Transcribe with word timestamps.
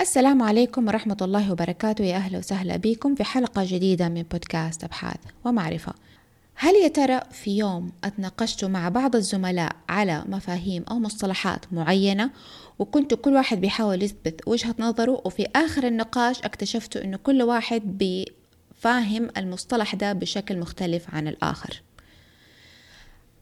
السلام 0.00 0.42
عليكم 0.42 0.88
ورحمة 0.88 1.16
الله 1.22 1.52
وبركاته. 1.52 2.04
يا 2.04 2.16
أهلا 2.16 2.38
وسهلا 2.38 2.76
بكم 2.76 3.14
في 3.14 3.24
حلقة 3.24 3.64
جديدة 3.66 4.08
من 4.08 4.22
بودكاست 4.22 4.84
أبحاث 4.84 5.20
ومعرفة. 5.44 5.92
هل 6.54 6.74
يا 6.74 6.88
ترى 6.88 7.20
في 7.30 7.58
يوم 7.58 7.92
اتناقشتوا 8.04 8.68
مع 8.68 8.88
بعض 8.88 9.16
الزملاء 9.16 9.76
على 9.88 10.24
مفاهيم 10.28 10.84
أو 10.90 10.98
مصطلحات 10.98 11.72
معينة؟ 11.72 12.30
وكنتوا 12.78 13.18
كل 13.18 13.34
واحد 13.34 13.60
بيحاول 13.60 14.02
يثبت 14.02 14.40
وجهة 14.46 14.74
نظره 14.78 15.22
وفي 15.24 15.46
آخر 15.56 15.86
النقاش 15.86 16.42
اكتشفتوا 16.42 17.04
أنه 17.04 17.16
كل 17.16 17.42
واحد 17.42 17.82
بفاهم 17.98 19.28
المصطلح 19.36 19.94
ده 19.94 20.12
بشكل 20.12 20.58
مختلف 20.58 21.14
عن 21.14 21.28
الآخر. 21.28 21.82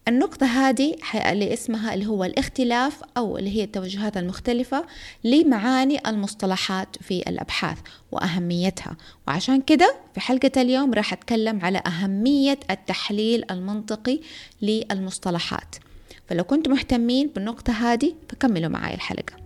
النقطة 0.09 0.47
هذه 0.47 0.97
اللي 1.15 1.53
اسمها 1.53 1.95
اللي 1.95 2.07
هو 2.07 2.25
الاختلاف 2.25 3.01
أو 3.17 3.39
اللي 3.39 3.57
هي 3.57 3.65
التوجهات 3.65 4.17
المختلفة 4.17 4.85
لمعاني 5.25 6.09
المصطلحات 6.09 6.97
في 7.01 7.19
الأبحاث 7.19 7.79
وأهميتها. 8.13 8.97
وعشان 9.29 9.61
كده 9.61 9.97
في 10.15 10.21
حلقة 10.21 10.63
اليوم 10.63 10.95
راح 10.95 11.13
أتكلم 11.13 11.65
على 11.65 11.83
أهمية 11.87 12.59
التحليل 12.71 13.45
المنطقي 13.51 14.21
للمصطلحات. 14.63 15.77
فلو 16.29 16.45
كنتم 16.45 16.71
مهتمين 16.71 17.31
بالنقطة 17.35 17.73
هذه 17.73 18.15
فكملوا 18.29 18.69
معي 18.69 18.95
الحلقة. 18.95 19.46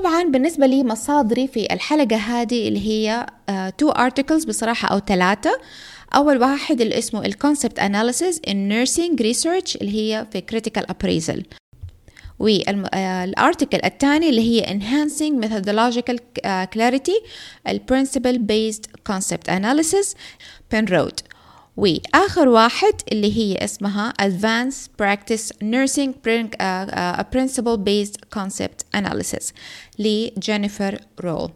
طبعا 0.00 0.22
بالنسبة 0.22 0.66
لي 0.66 0.84
مصادري 0.84 1.48
في 1.48 1.72
الحلقة 1.72 2.16
هذه 2.16 2.68
اللي 2.68 2.88
هي 2.88 3.26
two 3.78 3.92
uh, 3.92 3.96
articles 3.96 4.46
بصراحة 4.46 4.88
أو 4.88 4.98
ثلاثة. 4.98 5.60
أول 6.14 6.40
واحد 6.40 6.80
اللي 6.80 6.98
اسمه 6.98 7.24
ال 7.26 7.33
concept 7.33 7.78
analysis 7.78 8.38
in 8.38 8.72
nursing 8.72 9.22
research 9.22 9.76
اللي 9.80 9.94
هي 9.94 10.26
في 10.32 10.42
critical 10.52 10.82
appraisal. 10.82 11.42
وال 12.38 12.70
article 12.70 13.80
الثاني 13.84 14.28
اللي 14.28 14.40
هي 14.40 14.64
enhancing 14.64 15.44
methodological 15.44 16.16
clarity 16.74 17.22
ال 17.68 17.80
principle 17.92 18.38
based 18.38 19.12
concept 19.12 19.50
analysis 19.50 20.14
Penrode 20.74 21.35
وآخر 21.76 22.48
واحد 22.48 22.94
اللي 23.12 23.36
هي 23.36 23.64
اسمها 23.64 24.12
Advanced 24.22 24.88
Practice 25.02 25.50
Nursing 25.62 26.12
Principle 27.34 27.78
Based 27.78 28.38
Concept 28.38 29.00
Analysis 29.00 29.52
لجينيفر 29.98 30.98
رول 31.20 31.50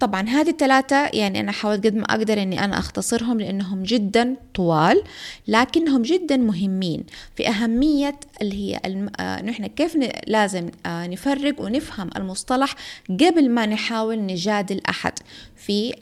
طبعا 0.00 0.28
هذه 0.28 0.50
الثلاثة 0.50 1.06
يعني 1.06 1.40
أنا 1.40 1.52
حاولت 1.52 1.86
قد 1.86 1.94
ما 1.94 2.04
أقدر 2.04 2.42
إني 2.42 2.64
أنا 2.64 2.78
أختصرهم 2.78 3.40
لأنهم 3.40 3.82
جدا 3.82 4.36
طوال 4.54 5.02
لكنهم 5.48 6.02
جدا 6.02 6.36
مهمين 6.36 7.04
في 7.36 7.48
أهمية 7.48 8.20
اللي 8.42 8.54
هي 8.54 8.80
الم... 8.84 9.10
آه 9.20 9.42
نحن 9.42 9.66
كيف 9.66 9.96
ن... 9.96 10.08
لازم 10.26 10.70
آه 10.86 11.06
نفرق 11.06 11.60
ونفهم 11.60 12.10
المصطلح 12.16 12.74
قبل 13.08 13.50
ما 13.50 13.66
نحاول 13.66 14.18
نجادل 14.26 14.80
أحد 14.88 15.12
في 15.56 15.94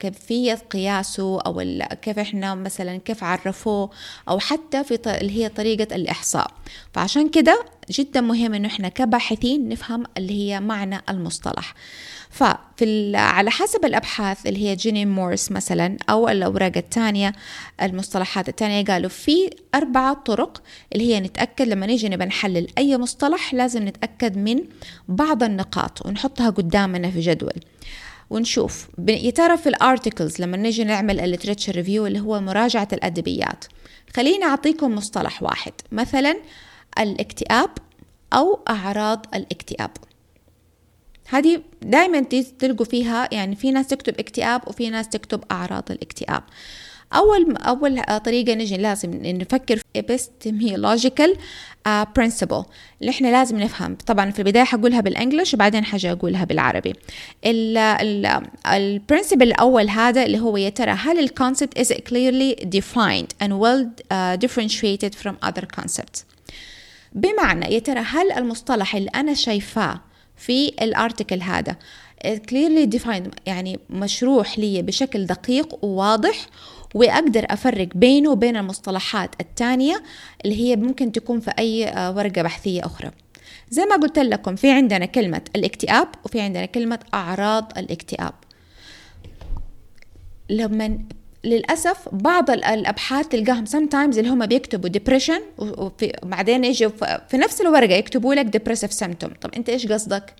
كيفية 0.00 0.54
قياسه 0.54 1.40
أو 1.40 1.60
ال... 1.60 1.84
كيف 2.02 2.18
إحنا 2.18 2.54
مثلا 2.54 2.96
كيف 2.96 3.24
عرفوه 3.24 3.90
أو 4.28 4.38
حتى 4.38 4.84
في 4.84 4.96
ط... 4.96 5.08
اللي 5.08 5.44
هي 5.44 5.48
طريقة 5.48 5.96
الإحصاء. 5.96 6.50
فعشان 6.92 7.28
كده 7.28 7.64
جدا 7.90 8.20
مهم 8.20 8.54
إنه 8.54 8.68
إحنا 8.68 8.88
كباحثين 8.88 9.68
نفهم 9.68 10.04
اللي 10.16 10.32
هي 10.32 10.60
معنى 10.60 11.00
المصطلح. 11.08 11.74
ففي 12.30 13.12
على 13.16 13.50
حسب 13.50 13.84
الأبحاث 13.84 14.46
اللي 14.46 14.68
هي 14.68 14.76
جيني 14.76 15.06
مورس 15.06 15.52
مثلا 15.52 15.96
أو 16.10 16.28
الأوراق 16.28 16.72
الثانية 16.76 17.32
المصطلحات 17.82 18.48
الثانية 18.48 18.84
قالوا 18.84 19.10
في 19.10 19.50
أربعة 19.74 20.14
طرق 20.14 20.62
اللي 20.92 21.14
هي 21.14 21.20
نتأكد 21.20 21.68
لما 21.68 21.86
نيجي 21.86 22.08
نبى 22.08 22.24
نحلل 22.24 22.66
أي 22.78 22.98
مصطلح 22.98 23.54
لازم 23.54 23.88
نتأكد 23.88 24.36
من 24.36 24.58
بعض 25.08 25.42
النقاط 25.42 26.06
ونحطها 26.06 26.50
قدامنا 26.50 27.10
في 27.10 27.20
جدول. 27.20 27.60
ونشوف. 28.30 28.88
يا 29.08 29.30
ترى 29.30 29.56
في 29.56 29.68
ال 29.68 29.76
articles 29.76 30.40
لما 30.40 30.56
نيجي 30.56 30.84
نعمل 30.84 31.20
ال 31.20 31.25
literature 31.25 31.74
review 31.74 32.06
اللي 32.06 32.20
هو 32.20 32.40
مراجعة 32.40 32.88
الأدبيات. 32.92 33.64
خليني 34.16 34.44
أعطيكم 34.44 34.94
مصطلح 34.94 35.42
واحد. 35.42 35.72
مثلا 35.92 36.36
الاكتئاب 36.98 37.70
أو 38.32 38.60
أعراض 38.68 39.26
الاكتئاب. 39.34 39.90
هذه 41.30 41.62
دائما 41.82 42.20
تلقوا 42.58 42.86
فيها 42.86 43.28
يعني 43.32 43.56
في 43.56 43.70
ناس 43.70 43.86
تكتب 43.86 44.18
اكتئاب 44.18 44.68
وفي 44.68 44.90
ناس 44.90 45.08
تكتب 45.08 45.44
أعراض 45.50 45.90
الاكتئاب. 45.90 46.42
أول 47.14 47.56
أول 47.56 48.02
طريقة 48.24 48.54
نجي 48.54 48.76
لازم 48.76 49.10
نفكر 49.14 49.76
في 49.76 50.02
epistemological 50.02 51.36
uh, 51.88 52.06
principle. 52.18 52.64
اللي 53.00 53.10
إحنا 53.10 53.28
لازم 53.28 53.60
نفهم. 53.60 53.96
طبعا 54.06 54.30
في 54.30 54.38
البداية 54.38 54.64
حقولها 54.64 55.00
بالإنجلش 55.00 55.54
وبعدين 55.54 55.84
حاجة 55.84 56.12
أقولها 56.12 56.44
بالعربي. 56.44 56.94
البرنسبل 58.66 59.46
الأول 59.46 59.88
هذا 59.88 60.24
اللي 60.24 60.40
هو 60.40 60.56
يا 60.56 60.68
ترى 60.68 60.90
هل 60.90 61.18
الكونسبت 61.18 61.78
is 61.78 61.92
clearly 61.92 62.64
defined 62.64 63.28
and 63.44 63.52
well 63.52 63.86
uh, 64.10 64.36
differentiated 64.46 65.14
from 65.14 65.48
other 65.48 65.66
concepts 65.80 66.24
بمعنى 67.12 67.74
يا 67.74 67.78
ترى 67.78 68.00
هل 68.00 68.32
المصطلح 68.32 68.94
اللي 68.94 69.10
أنا 69.14 69.34
شايفاه 69.34 70.00
في 70.38 70.68
الارتكل 70.68 71.42
هذا. 71.42 71.76
Clearly 72.26 72.96
defined 72.96 73.30
يعني 73.46 73.78
مشروح 73.90 74.58
لي 74.58 74.82
بشكل 74.82 75.26
دقيق 75.26 75.84
وواضح 75.84 76.46
وأقدر 76.94 77.46
أفرق 77.50 77.88
بينه 77.94 78.30
وبين 78.30 78.56
المصطلحات 78.56 79.30
الثانية 79.40 80.02
اللي 80.44 80.56
هي 80.60 80.76
ممكن 80.76 81.12
تكون 81.12 81.40
في 81.40 81.50
أي 81.58 81.84
ورقة 82.16 82.42
بحثية 82.42 82.86
أخرى. 82.86 83.10
زي 83.70 83.84
ما 83.84 83.96
قلت 83.96 84.18
لكم 84.18 84.56
في 84.56 84.70
عندنا 84.70 85.06
كلمة 85.06 85.42
الاكتئاب 85.56 86.08
وفي 86.24 86.40
عندنا 86.40 86.66
كلمة 86.66 86.98
أعراض 87.14 87.78
الاكتئاب. 87.78 88.34
لما 90.50 90.98
للأسف 91.44 92.08
بعض 92.12 92.50
الأبحاث 92.50 93.28
تلقاهم 93.28 93.64
sometimes 93.66 94.18
اللي 94.18 94.28
هم 94.28 94.46
بيكتبوا 94.46 94.90
depression 94.90 95.40
وبعدين 95.58 96.64
يجوا 96.64 96.90
في 97.28 97.36
نفس 97.36 97.60
الورقة 97.60 97.94
يكتبوا 97.94 98.34
لك 98.34 98.56
depressive 98.56 98.92
symptom 99.04 99.28
طب 99.40 99.54
أنت 99.56 99.68
إيش 99.68 99.86
قصدك؟ 99.86 100.34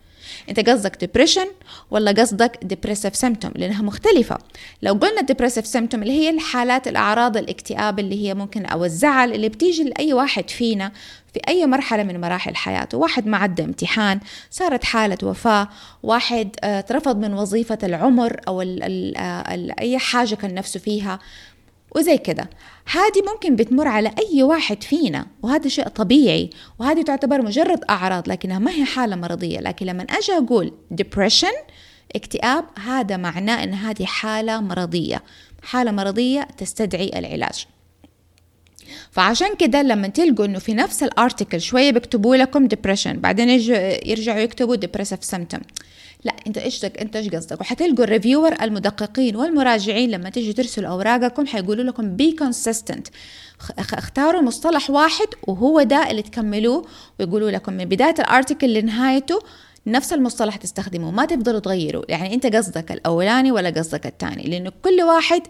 انت 0.49 0.69
قصدك 0.69 1.05
depression 1.05 1.49
ولا 1.91 2.11
قصدك 2.11 2.59
depressive 2.75 3.29
symptom 3.29 3.51
لأنها 3.55 3.83
مختلفة. 3.83 4.39
لو 4.83 4.93
قلنا 4.95 5.21
depressive 5.21 5.65
symptom 5.65 5.95
اللي 5.95 6.13
هي 6.13 6.31
الحالات 6.31 6.89
الأعراض 6.89 7.37
الاكتئاب 7.37 7.99
اللي 7.99 8.29
هي 8.29 8.35
ممكن 8.35 8.67
أو 8.67 8.85
الزعل 8.85 9.33
اللي 9.33 9.49
بتيجي 9.49 9.85
لأي 9.85 10.13
واحد 10.13 10.51
فينا 10.51 10.93
في 11.35 11.41
أي 11.49 11.67
مرحلة 11.67 12.03
من 12.03 12.21
مراحل 12.21 12.57
حياته. 12.57 12.99
واحد 12.99 13.27
ما 13.27 13.37
عدى 13.37 13.65
امتحان 13.65 14.21
صارت 14.51 14.85
حالة 14.85 15.19
وفاة 15.23 15.69
واحد 16.03 16.49
اترفض 16.63 17.19
من 17.19 17.35
وظيفة 17.35 17.79
العمر 17.83 18.41
أو 18.49 18.63
ال 18.63 18.83
ال 18.83 19.17
ال 19.55 19.81
أي 19.81 19.99
حاجة 19.99 20.35
كان 20.35 20.55
نفسه 20.55 20.81
فيها. 20.81 21.19
وزي 21.97 22.19
كده. 22.19 22.51
هذه 22.93 23.23
ممكن 23.33 23.57
بتمر 23.57 23.89
على 23.89 24.11
أي 24.19 24.43
واحد 24.43 24.83
فينا 24.83 25.27
وهذا 25.43 25.69
شيء 25.69 25.89
طبيعي 25.89 26.51
وهذه 26.79 27.03
تعتبر 27.03 27.43
مجرد 27.43 27.85
أعراض 27.91 28.29
لكنها 28.29 28.59
ما 28.59 28.71
هي 28.71 28.85
حالة 28.85 29.17
مرضية. 29.17 29.59
لكن 29.61 29.87
لما 29.87 30.03
أجي 30.03 30.33
أقول 30.33 30.73
depression 31.03 31.55
اكتئاب 32.17 32.65
هذا 32.87 33.17
معناه 33.17 33.65
أن 33.65 33.75
هذه 33.75 34.05
حالة 34.05 34.61
مرضية. 34.61 35.23
حالة 35.63 35.91
مرضية 35.91 36.49
تستدعي 36.59 37.11
العلاج. 37.19 37.67
فعشان 39.11 39.57
كده 39.57 39.83
لما 39.83 40.09
تلقوا 40.09 40.45
إنه 40.45 40.59
في 40.59 40.75
نفس 40.75 41.03
ال 41.03 41.10
article 41.10 41.61
شوية 41.61 41.91
بيكتبوا 41.91 42.37
لكم 42.37 42.69
depression 42.69 43.09
بعدين 43.09 43.49
يرجعوا 44.07 44.39
يكتبوا 44.39 44.77
depressive 44.77 45.37
symptom. 45.37 45.61
لا 46.25 46.35
انت 46.47 46.59
إيش 46.59 46.85
انت 46.85 47.17
إيش 47.17 47.29
قصدك؟ 47.29 47.61
وحتلقوا 47.61 48.05
ال 48.05 48.10
reviewer 48.10 48.53
المدققين 48.63 49.37
والمراجعين 49.37 50.11
لما 50.11 50.31
تيجي 50.31 50.53
ترسلوا 50.53 50.91
أوراقكم 50.91 51.47
حيقولوا 51.47 51.85
لكم 51.85 52.17
be 52.17 52.33
consistent 52.33 53.09
اختاروا 53.79 54.43
مصطلح 54.43 54.91
واحد 54.91 55.27
وهو 55.47 55.83
ده 55.83 56.11
اللي 56.11 56.23
تكملوه 56.23 56.87
ويقولوا 57.21 57.51
لكم 57.51 57.73
من 57.73 57.85
بداية 57.85 58.15
الارتكل 58.19 58.75
لنهايته 58.75 59.39
نفس 59.89 60.13
المصطلح 60.13 60.57
تستخدمه 60.57 61.11
ما 61.11 61.25
تفضلوا 61.25 61.61
تغيروا. 61.61 62.03
يعني 62.09 62.35
أنت 62.35 62.47
قصدك 62.47 62.93
الأولاني 62.93 63.53
ولا 63.53 63.71
قصدك 63.71 64.07
الثاني؟ 64.07 64.43
لأنه 64.43 64.73
كل 64.85 65.03
واحد 65.03 65.43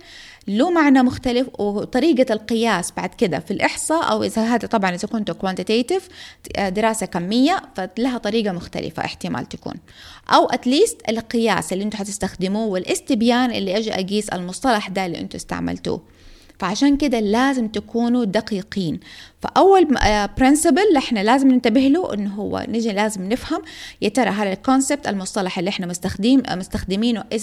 له 0.49 0.71
معنى 0.71 1.03
مختلف 1.03 1.49
وطريقة 1.59 2.33
القياس 2.33 2.93
بعد 2.97 3.15
كده 3.15 3.39
في 3.39 3.51
الإحصاء 3.51 4.11
أو 4.13 4.23
إذا 4.23 4.43
هذا 4.43 4.69
طبعا 4.69 4.95
إذا 4.95 5.09
كنت 5.09 5.31
كوانتيتيف 5.31 6.09
دراسة 6.59 7.07
كمية 7.07 7.63
فلها 7.77 8.19
طريقة 8.19 8.53
مختلفة 8.53 9.05
احتمال 9.05 9.49
تكون. 9.49 9.75
أو 10.29 10.47
أتليست 10.47 11.01
القياس 11.09 11.73
اللي 11.73 11.85
أنتم 11.85 11.99
حتستخدموه 11.99 12.67
والاستبيان 12.67 13.51
اللي 13.51 13.77
أجي 13.77 13.95
أقيس 13.95 14.29
المصطلح 14.29 14.89
ده 14.89 15.07
اللي 15.07 15.21
أنتم 15.21 15.37
استعملتوه. 15.37 16.18
فعشان 16.59 16.97
كده 16.97 17.21
لازم 17.21 17.69
تكونوا 17.69 18.25
دقيقين. 18.25 19.01
فأول 19.43 19.89
principle 20.39 20.79
اللي 20.89 20.99
إحنا 20.99 21.21
لازم 21.21 21.49
ننتبه 21.51 21.81
له 21.81 22.15
انه 22.15 22.35
هو 22.35 22.67
نجي 22.69 22.93
لازم 22.93 23.29
نفهم 23.29 23.63
يا 24.03 24.09
ترى 24.09 24.31
هل 24.31 24.47
ال 24.47 24.54
concept 24.54 25.07
المصطلح 25.09 25.59
اللي 25.59 25.69
إحنا 25.71 25.87
مستخدم 25.87 26.43
مستخدمينه 26.51 27.25
is 27.35 27.43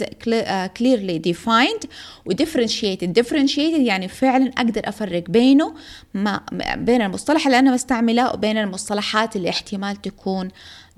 clearly 0.80 1.20
defined 1.32 1.88
و 2.26 2.34
differentiated. 2.34 3.08
differentiated 3.20 3.80
يعني 3.80 4.08
فعلا 4.08 4.52
أقدر 4.58 4.82
أفرق 4.86 5.24
بينه 5.30 5.74
ما 6.14 6.42
بين 6.78 7.02
المصطلح 7.02 7.46
اللي 7.46 7.60
أنا 7.60 7.74
مستعمله 7.74 8.34
وبين 8.34 8.58
المصطلحات 8.58 9.36
اللي 9.36 9.50
احتمال 9.50 10.02
تكون 10.02 10.50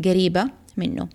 قريبة 0.05 0.45
منه. 0.77 1.07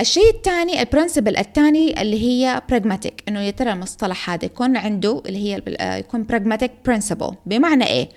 الشيء 0.00 0.30
الثاني 0.34 0.80
ال 0.80 0.86
principle 0.86 1.36
الثاني 1.36 2.02
اللي 2.02 2.22
هي 2.22 2.62
pragmatic 2.68 3.22
إنه 3.28 3.40
يا 3.40 3.50
ترى 3.50 3.72
المصطلح 3.72 4.30
هذا 4.30 4.44
يكون 4.44 4.76
عنده 4.76 5.22
اللي 5.26 5.38
هي 5.38 5.62
يكون 5.98 6.24
pragmatic 6.24 6.72
principle 6.86 7.34
بمعنى 7.46 7.86
إيه؟ 7.86 8.08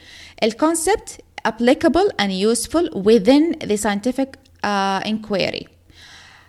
ال 0.44 0.53
concept 0.53 1.18
applicable 1.48 2.10
and 2.20 2.32
useful 2.32 2.90
within 3.10 3.56
the 3.70 3.78
scientific 3.78 4.38
uh, 4.64 5.02
inquiry. 5.06 5.68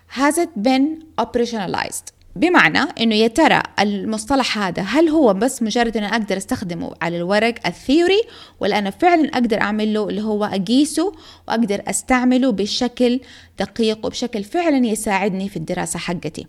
Has 0.08 0.37
it 0.38 0.62
been 0.62 1.05
operationalized? 1.19 2.12
بمعنى 2.37 2.79
إنه 3.00 3.14
يا 3.14 3.29
ترى 3.29 3.62
المصطلح 3.81 4.58
هذا 4.58 4.82
هل 4.82 5.08
هو 5.08 5.34
بس 5.34 5.62
مجرد 5.62 5.96
إن 5.96 6.05
أقدر 6.05 6.37
أستخدمه 6.37 6.94
على 7.02 7.17
الورق 7.17 7.55
ال 7.66 7.75
theory 7.75 8.22
ولا 8.61 8.79
أنا 8.79 8.90
فعلا 8.90 9.29
أقدر 9.29 9.61
أعمل 9.61 9.94
له 9.94 10.08
اللي 10.08 10.23
هو 10.23 10.44
أقيسه 10.44 11.12
وأقدر 11.49 11.82
أستعمله 11.88 12.52
بشكل 12.52 13.20
دقيق 13.58 14.06
وبشكل 14.06 14.44
فعلا 14.44 14.87
يساعدني 14.87 15.49
في 15.49 15.56
الدراسة 15.56 15.99
حقتي؟ 15.99 16.46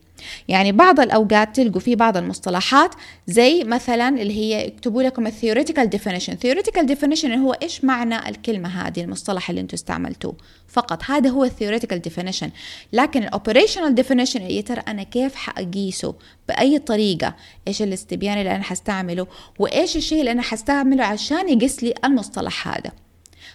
يعني 0.48 0.72
بعض 0.72 1.00
الأوقات 1.00 1.56
تلقوا 1.56 1.80
في 1.80 1.96
بعض 1.96 2.18
المصطلحات 2.18 2.96
زي 3.28 3.64
مثلا 3.64 4.10
اللي 4.10 4.34
هي 4.34 4.68
يكتبوا 4.68 5.04
لكم 5.04 5.28
ال 5.28 5.33
theoretical 5.33 5.90
definition 5.90 6.36
theoretical 6.36 6.86
definition 6.86 7.32
هو 7.32 7.54
إيش 7.54 7.84
معنى 7.84 8.30
الكلمة 8.30 8.70
هذه 8.70 9.02
المصطلح 9.02 9.50
اللي 9.50 9.62
أنتم 9.62 9.74
استعملتوه؟ 9.74 10.36
فقط 10.68 11.04
هذا 11.06 11.30
هو 11.30 11.44
ال 11.44 11.49
theoretical 11.49 12.02
definition 12.02 12.50
لكن 12.94 13.24
ال 13.24 13.30
operational 13.30 13.96
definition 13.96 14.42
يا 14.42 14.62
ترى 14.62 14.82
أنا 14.88 15.04
كيف 15.04 15.36
حقيسه 15.74 16.16
بأي 16.48 16.80
طريقة. 16.80 17.36
إيش 17.68 17.82
الاستبيان 17.82 18.38
اللي 18.38 18.56
أنا 18.56 18.64
حستعمله؟ 18.64 19.28
وإيش 19.60 19.98
الشيء 19.98 20.20
اللي 20.20 20.32
أنا 20.32 20.42
حستعمله 20.42 21.04
عشان 21.04 21.50
يقيس 21.50 21.84
لي 21.84 21.94
المصطلح 22.06 22.68
هذا؟ 22.68 22.92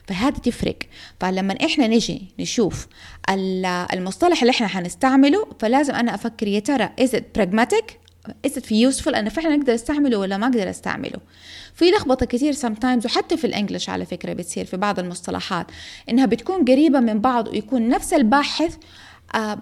فهذا 0.07 0.39
تفرق. 0.39 0.79
فلما 1.21 1.55
إحنا 1.67 1.87
نجي 1.87 2.23
نشوف 2.39 2.87
المصطلح 3.93 4.41
اللي 4.43 4.51
إحنا 4.51 4.67
حنستعمله 4.67 5.47
فلازم 5.61 5.95
أنا 5.95 6.15
أفكر 6.15 6.47
يا 6.47 6.61
ترى 6.61 6.91
is 7.01 7.09
it 7.09 7.23
pragmatic 7.39 7.85
is 8.47 8.51
it 8.51 8.65
useful 8.65 9.15
أنا 9.15 9.31
فعلا 9.31 9.55
أقدر 9.55 9.75
أستعمله 9.75 10.19
ولا 10.19 10.37
ما 10.37 10.47
أقدر 10.47 10.71
أستعمله؟ 10.71 11.21
في 11.75 11.91
لخبطة 11.91 12.27
كثير 12.27 12.53
sometimes 12.55 13.05
وحتى 13.05 13.37
في 13.37 13.47
الإنجليش 13.47 13.89
على 13.89 14.07
فكرة 14.07 14.33
بتصير 14.33 14.65
في 14.65 14.77
بعض 14.77 14.99
المصطلحات 14.99 15.67
إنها 16.09 16.27
بتكون 16.27 16.65
قريبة 16.65 17.01
من 17.01 17.21
بعض 17.21 17.49
ويكون 17.49 17.89
نفس 17.89 18.13
الباحث 18.13 18.77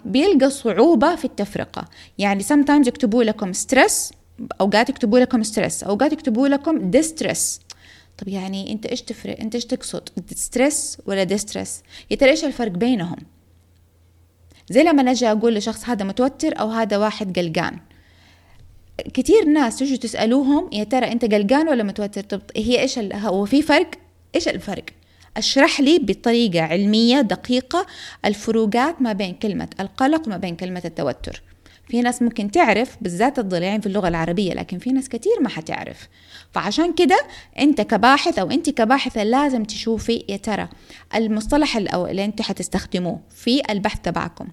بيلقى 0.05 0.51
صعوبة 0.51 1.17
في 1.17 1.25
التفرقة. 1.25 1.85
يعني 2.19 2.43
sometimes 2.45 2.87
يكتبوا 2.87 3.25
لكم 3.25 3.53
stress 3.53 4.13
أوقات 4.61 4.89
يكتبوا 4.89 5.19
لكم 5.19 5.43
stress 5.43 5.87
أوقات 5.87 6.13
يكتبوا 6.13 6.49
لكم 6.49 6.91
distress. 6.91 7.61
طب 8.19 8.29
يعني 8.29 8.73
أنت 8.73 8.87
إيش 8.87 9.03
تفرق؟ 9.03 9.41
أنت 9.41 9.55
إيش 9.55 9.65
تقصد؟ 9.65 10.09
stress 10.35 10.99
ولا 11.07 11.25
distress 11.25 11.83
يا 12.11 12.17
ترى 12.17 12.31
إيش 12.31 12.45
الفرق 12.45 12.73
بينهم؟ 12.73 13.17
زي 14.71 14.83
لما 14.83 15.03
نجي 15.03 15.31
أقول 15.31 15.55
لشخص 15.55 15.85
هذا 15.85 16.05
متوتر 16.05 16.61
أو 16.61 16.69
هذا 16.69 16.97
واحد 16.97 17.39
قلقان. 17.39 17.79
كثير 19.15 19.45
ناس 19.45 19.79
تجوا 19.79 19.97
تسألوهم 19.97 20.71
يا 20.73 20.85
ترى 20.85 21.12
أنت 21.12 21.25
قلقان 21.25 21.69
ولا 21.69 21.83
متوتر؟ 21.83 22.23
طب 22.23 22.43
هي 22.57 22.81
إيش 22.81 22.99
هو 22.99 23.45
في 23.45 23.62
فرق؟ 23.62 23.91
إيش 24.35 24.49
الفرق؟ 24.49 24.85
أشرح 25.37 25.81
لي 25.81 25.99
بطريقة 25.99 26.61
علمية 26.61 27.21
دقيقة 27.21 27.87
الفروقات 28.25 29.03
ما 29.03 29.12
بين 29.12 29.35
كلمة 29.35 29.69
القلق 29.81 30.27
وما 30.27 30.37
بين 30.37 30.56
كلمة 30.56 30.83
التوتر. 30.85 31.43
في 31.88 32.00
ناس 32.00 32.23
ممكن 32.23 32.50
تعرف 32.50 32.97
بالذات 33.00 33.38
الضليعين 33.38 33.81
في 33.81 33.87
اللغة 33.87 34.09
العربية 34.09 34.53
لكن 34.53 34.79
في 34.79 34.93
ناس 34.93 35.09
كتير 35.09 35.33
ما 35.41 35.49
حتعرف. 35.49 36.09
فعشان 36.53 36.93
كده 36.93 37.21
أنت 37.59 37.81
كباحث 37.81 38.38
أو 38.38 38.50
أنت 38.50 38.71
كباحثة 38.71 39.23
لازم 39.25 39.65
تشوفي 39.65 40.25
يا 40.29 40.37
ترى 40.37 40.69
المصطلح 41.15 41.77
اللي 41.77 42.25
انت 42.25 42.43
حتستخدموه 42.43 43.21
في 43.31 43.62
البحث 43.71 44.00
تبعكم. 44.00 44.49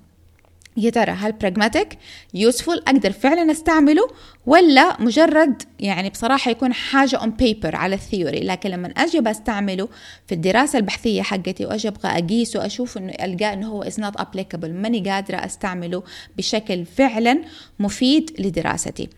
يا 0.78 0.90
ترى 0.90 1.12
هل 1.12 1.32
pragmatic 1.32 1.98
useful 2.34 2.78
أقدر 2.88 3.12
فعلا 3.12 3.52
أستعمله 3.52 4.08
ولا 4.46 5.02
مجرد 5.02 5.64
يعني 5.80 6.10
بصراحة 6.10 6.52
يكون 6.52 6.74
حاجة 6.74 7.16
on 7.16 7.30
paper 7.30 7.76
على 7.76 7.96
ال 7.96 8.02
theory 8.02 8.40
لكن 8.40 8.70
لما 8.70 8.88
أجي 8.88 9.22
بستعمله 9.22 9.90
في 10.28 10.36
الدراسة 10.36 10.80
البحثية 10.80 11.22
حقتي 11.22 11.66
وأجي 11.66 11.88
أبغى 11.88 12.10
أقيسه 12.10 12.66
أشوف 12.66 12.98
إنه 12.98 13.14
ألقى 13.22 13.54
إنه 13.54 13.68
هو 13.68 13.84
is 13.84 14.00
not 14.00 14.20
applicable 14.20 14.74
ماني 14.74 15.10
قادرة 15.10 15.36
أستعمله 15.38 16.04
بشكل 16.38 16.86
فعلا 16.86 17.42
مفيد 17.80 18.32
لدراستي. 18.40 19.10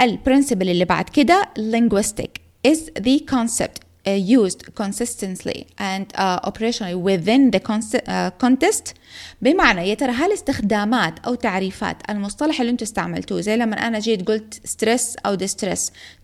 البرنسبل 0.00 0.70
اللي 0.70 0.84
بعد 0.84 1.08
كده 1.08 1.48
linguistic 1.58 2.30
is 2.68 2.78
the 3.00 3.20
concept. 3.34 3.83
Uh, 4.06 4.10
used 4.10 4.74
consistently 4.74 5.66
and 5.78 6.06
uh, 6.14 6.40
operationally 6.50 6.96
within 7.10 7.50
the 7.50 7.60
uh, 7.60 8.30
context 8.44 8.94
بمعنى 9.42 9.88
يا 9.88 9.94
ترى 9.94 10.12
هل 10.12 10.32
استخدامات 10.32 11.18
أو 11.18 11.34
تعريفات 11.34 12.10
المصطلح 12.10 12.60
اللي 12.60 12.70
أنتم 12.72 12.84
استعملتوه 12.84 13.40
زي 13.40 13.56
لما 13.56 13.86
أنا 13.86 13.98
جيت 13.98 14.28
قلت 14.28 14.54
stress 14.66 15.16
أو 15.26 15.36
distress 15.36 15.80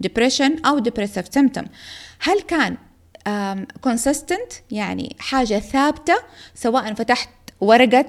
depression 0.07 0.67
أو 0.67 0.83
depressive 0.83 1.39
symptom 1.39 1.65
هل 2.21 2.41
كان 2.41 2.77
um, 3.29 3.89
consistent 3.89 4.55
يعني 4.71 5.17
حاجة 5.19 5.59
ثابتة 5.59 6.15
سواء 6.55 6.95
فتحت 6.95 7.29
ورقة 7.61 8.07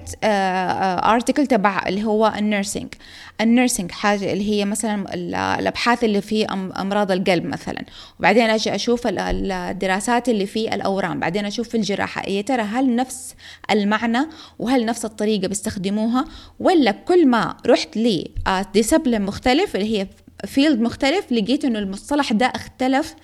article 1.14 1.48
تبع 1.48 1.84
اللي 1.88 2.04
هو 2.04 2.34
ال 2.38 2.45
nursing 2.45 2.94
ال 3.42 3.48
nursing 3.48 3.92
حاجة 3.92 4.34
اللي 4.34 4.52
هي 4.52 4.66
مثلا 4.66 5.14
الأبحاث 5.60 6.04
اللي 6.04 6.22
في 6.22 6.46
أمراض 6.80 7.12
القلب 7.12 7.46
مثلا. 7.46 7.86
وبعدين 8.20 8.50
أجي 8.50 8.76
أشوف 8.76 9.02
الدراسات 9.08 10.30
اللي 10.30 10.46
في 10.46 10.76
الأورام. 10.76 11.20
بعدين 11.20 11.46
أشوف 11.46 11.70
في 11.70 11.78
الجراحة 11.78 12.30
يا 12.30 12.42
ترى 12.42 12.62
هل 12.62 12.96
نفس 12.96 13.36
المعنى 13.72 14.20
وهل 14.60 14.86
نفس 14.86 15.06
الطريقة 15.06 15.48
بيستخدموها؟ 15.48 16.26
ولا 16.60 16.92
كل 16.92 17.28
ما 17.28 17.58
رحت 17.68 17.98
لي 17.98 18.32
discipline 18.74 19.22
مختلف 19.22 19.76
اللي 19.76 20.00
هي 20.00 20.08
field 20.46 20.80
مختلف 20.80 21.32
لقيت 21.32 21.66
إنه 21.66 21.80
المصطلح 21.80 22.34
ده 22.34 22.46
اختلف 22.46 23.16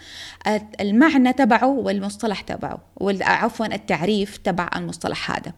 المعنى 0.82 1.34
تبعه 1.34 1.68
والمصطلح 1.68 2.42
تبعه 2.42 2.80
عفوا 3.22 3.66
التعريف 3.66 4.38
تبع 4.38 4.70
المصطلح 4.76 5.32
هذا. 5.32 5.54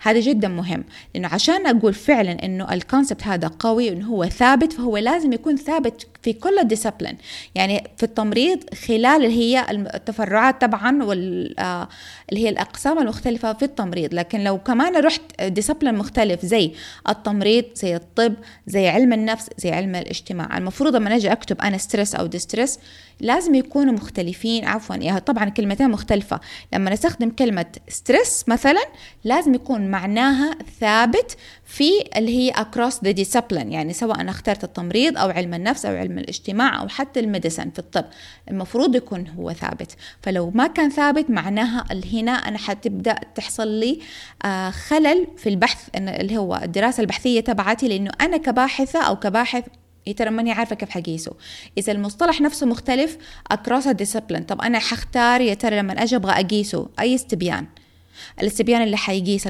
هذا 0.00 0.20
جدا 0.20 0.48
مهم 0.48 0.84
لأنه 1.14 1.28
عشان 1.28 1.66
أقول 1.66 1.94
فعلا 1.94 2.44
إنه 2.44 2.72
ال 2.72 2.78
concept 2.78 3.22
هذا 3.22 3.50
قوي 3.58 3.88
انه 3.88 4.06
هو 4.06 4.26
ثابت 4.26 4.72
فهو 4.72 4.96
لازم 4.96 5.32
يكون 5.32 5.56
ثابت 5.56 6.06
في 6.22 6.32
كل 6.32 6.58
ال 6.58 6.63
discipline 6.63 7.16
يعني 7.54 7.90
في 7.96 8.02
التمريض 8.02 8.74
خلال 8.74 9.06
اللي 9.06 9.28
هي 9.28 9.70
التفرعات 9.70 10.60
طبعا 10.60 11.02
وال 11.02 11.60
آه، 11.60 11.88
اللي 12.30 12.44
هي 12.44 12.48
الأقسام 12.48 12.98
المختلفة 12.98 13.52
في 13.52 13.64
التمريض. 13.64 14.14
لكن 14.14 14.44
لو 14.44 14.58
كمان 14.58 14.96
رحت 14.96 15.42
discipline 15.42 15.94
مختلف 15.94 16.46
زي 16.46 16.72
التمريض 17.08 17.64
زي 17.74 17.96
الطب 17.96 18.34
زي 18.66 18.88
علم 18.88 19.12
النفس 19.12 19.50
زي 19.58 19.70
علم 19.70 19.94
الاجتماع 19.94 20.58
المفروض 20.58 20.96
لما 20.96 21.16
أجي 21.16 21.32
أكتب 21.32 21.60
أنا 21.60 21.78
stress 21.78 22.14
أو 22.14 22.26
distress 22.26 22.78
لازم 23.20 23.54
يكونوا 23.54 23.92
مختلفين. 23.92 24.64
عفوا 24.64 24.96
يعني 24.96 25.20
طبعا 25.20 25.48
كلمتين 25.48 25.90
مختلفة. 25.90 26.40
لما 26.72 26.90
نستخدم 26.90 27.30
كلمة 27.30 27.66
stress 27.88 28.44
مثلا 28.48 28.82
لازم 29.24 29.54
يكون 29.54 29.83
معناها 29.90 30.58
ثابت 30.80 31.36
في 31.64 31.90
اللي 32.16 32.38
هي 32.38 32.52
across 32.52 32.94
the 32.94 33.24
discipline 33.24 33.66
يعني 33.66 33.92
سواء 33.92 34.20
أنا 34.20 34.30
اخترت 34.30 34.64
التمريض 34.64 35.18
أو 35.18 35.30
علم 35.30 35.54
النفس 35.54 35.86
أو 35.86 35.96
علم 35.96 36.18
الاجتماع 36.18 36.80
أو 36.80 36.88
حتى 36.88 37.20
ال 37.20 37.26
medicine 37.26 37.70
في 37.70 37.78
الطب 37.78 38.04
المفروض 38.50 38.96
يكون 38.96 39.28
هو 39.28 39.52
ثابت. 39.52 39.96
فلو 40.22 40.50
ما 40.50 40.66
كان 40.66 40.90
ثابت 40.90 41.30
معناها 41.30 41.84
هنا 42.12 42.32
أنا 42.32 42.58
حتبدأ 42.58 43.14
تحصل 43.34 43.68
لي 43.68 44.00
آه، 44.44 44.70
خلل 44.70 45.26
في 45.36 45.48
البحث 45.48 45.88
اللي 45.94 46.36
هو 46.36 46.60
الدراسة 46.62 47.00
البحثية 47.00 47.40
تبعتي 47.40 47.88
لأنه 47.88 48.10
أنا 48.20 48.36
كباحثة 48.36 49.02
أو 49.02 49.16
كباحث 49.16 49.64
ترى 50.16 50.30
ماني 50.30 50.52
عارفة 50.52 50.76
كيف 50.76 50.90
حقيسه. 50.90 51.32
إذا 51.78 51.92
المصطلح 51.92 52.40
نفسه 52.40 52.66
مختلف 52.66 53.18
across 53.52 53.84
a 53.84 53.94
discipline 54.04 54.42
طب 54.48 54.60
أنا 54.60 54.78
حختار 54.78 55.40
يا 55.40 55.54
ترى 55.54 55.78
لما 55.78 56.02
أجي 56.02 56.16
أبغى 56.16 56.32
أقيسه 56.32 56.88
أي 57.00 57.14
استبيان. 57.14 57.66
الاستبيان 58.42 58.82
اللي 58.82 58.96
حيقيس 58.96 59.48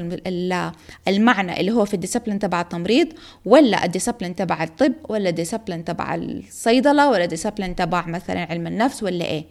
المعنى 1.09 1.61
اللي 1.61 1.73
هو 1.73 1.85
في 1.85 1.94
ال 1.94 1.99
discipline 1.99 2.38
تبع 2.38 2.61
التمريض 2.61 3.09
ولا 3.44 3.85
ال 3.84 3.89
discipline 3.89 4.37
تبع 4.37 4.62
الطب 4.64 4.92
ولا 5.09 5.28
ال 5.28 5.34
discipline 5.34 5.84
تبع 5.85 6.14
الصيدلة 6.14 7.11
ولا 7.11 7.25
ال 7.25 7.29
discipline 7.29 7.76
تبع 7.76 8.06
مثلا 8.06 8.47
علم 8.50 8.66
النفس 8.66 9.02
ولا 9.02 9.25
إيه. 9.25 9.44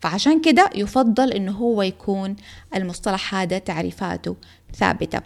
فعشان 0.00 0.40
كده 0.40 0.70
يفضل 0.74 1.32
إنه 1.32 1.52
هو 1.52 1.82
يكون 1.82 2.36
المصطلح 2.74 3.34
هذا 3.34 3.58
تعريفاته 3.58 4.36
ثابتة. 4.74 5.20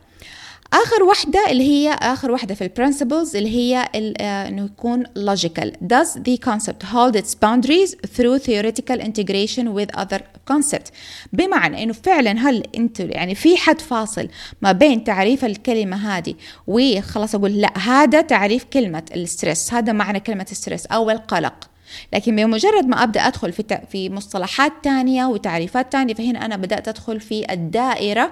آخر 0.73 1.03
وحدة 1.03 1.51
اللي 1.51 1.63
هي 1.63 1.93
آخر 1.93 2.33
وحدة 2.33 2.55
في 2.55 2.65
ال 2.65 2.71
principles 2.71 3.37
اللي 3.37 3.57
هي 3.57 3.89
آه، 4.21 4.49
إنه 4.49 4.65
يكون 4.65 5.05
logical. 5.07 5.71
Does 5.71 6.19
the 6.19 6.39
concept 6.49 6.83
hold 6.93 7.17
its 7.17 7.35
boundaries 7.35 7.95
through 8.17 8.39
theoretical 8.39 8.99
integration 9.01 9.67
with 9.75 10.01
other 10.01 10.21
concepts 10.53 10.93
بمعنى 11.33 11.83
إنه 11.83 11.93
فعلا 11.93 12.33
هل 12.39 12.63
أنتوا 12.77 13.05
يعني 13.05 13.35
في 13.35 13.57
حد 13.57 13.81
فاصل 13.81 14.29
ما 14.63 14.73
بين 14.73 15.05
تعريف 15.05 15.45
الكلمة 15.45 16.17
هذه 16.17 16.35
وخلاص 16.67 17.35
أقول 17.35 17.53
لا 17.53 17.79
هذا 17.79 18.21
تعريف 18.21 18.65
كلمة 18.65 19.03
ال 19.17 19.25
stress 19.25 19.75
هذا 19.75 19.93
معنى 19.93 20.21
كلمة 20.21 20.47
ال 20.51 20.56
stress 20.56 20.87
أو 20.87 21.11
القلق. 21.11 21.71
لكن 22.13 22.37
بمجرد 22.37 22.87
ما 22.87 23.03
أبدأ 23.03 23.21
أدخل 23.21 23.53
في 23.53 23.81
في 23.91 24.11
مصطلحات 24.11 24.73
تانية 24.83 25.27
وتعريفات 25.27 25.93
تانية 25.93 26.15
فهنا 26.15 26.45
أنا 26.45 26.57
بدأت 26.57 26.89
أدخل 26.89 27.21
في 27.21 27.53
الدائرة 27.53 28.31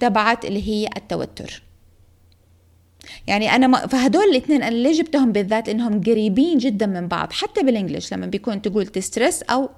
تبعت 0.00 0.44
اللي 0.44 0.68
هي 0.68 0.88
التوتر. 0.96 1.67
يعني 3.26 3.54
أنا 3.56 3.66
ما 3.66 3.86
فهدول 3.86 4.24
الاثنين 4.24 4.62
أنا 4.62 4.74
ليه 4.74 4.92
جبتهم 4.92 5.32
بالذات؟ 5.32 5.68
انهم 5.68 6.00
قريبين 6.00 6.58
جدا 6.58 6.86
من 6.86 7.08
بعض. 7.08 7.32
حتى 7.32 7.62
بال 7.62 7.74
English 7.74 8.14
لما 8.14 8.26
بيكون 8.26 8.62
تقول 8.62 8.86
stress 8.86 9.42
أو 9.42 9.70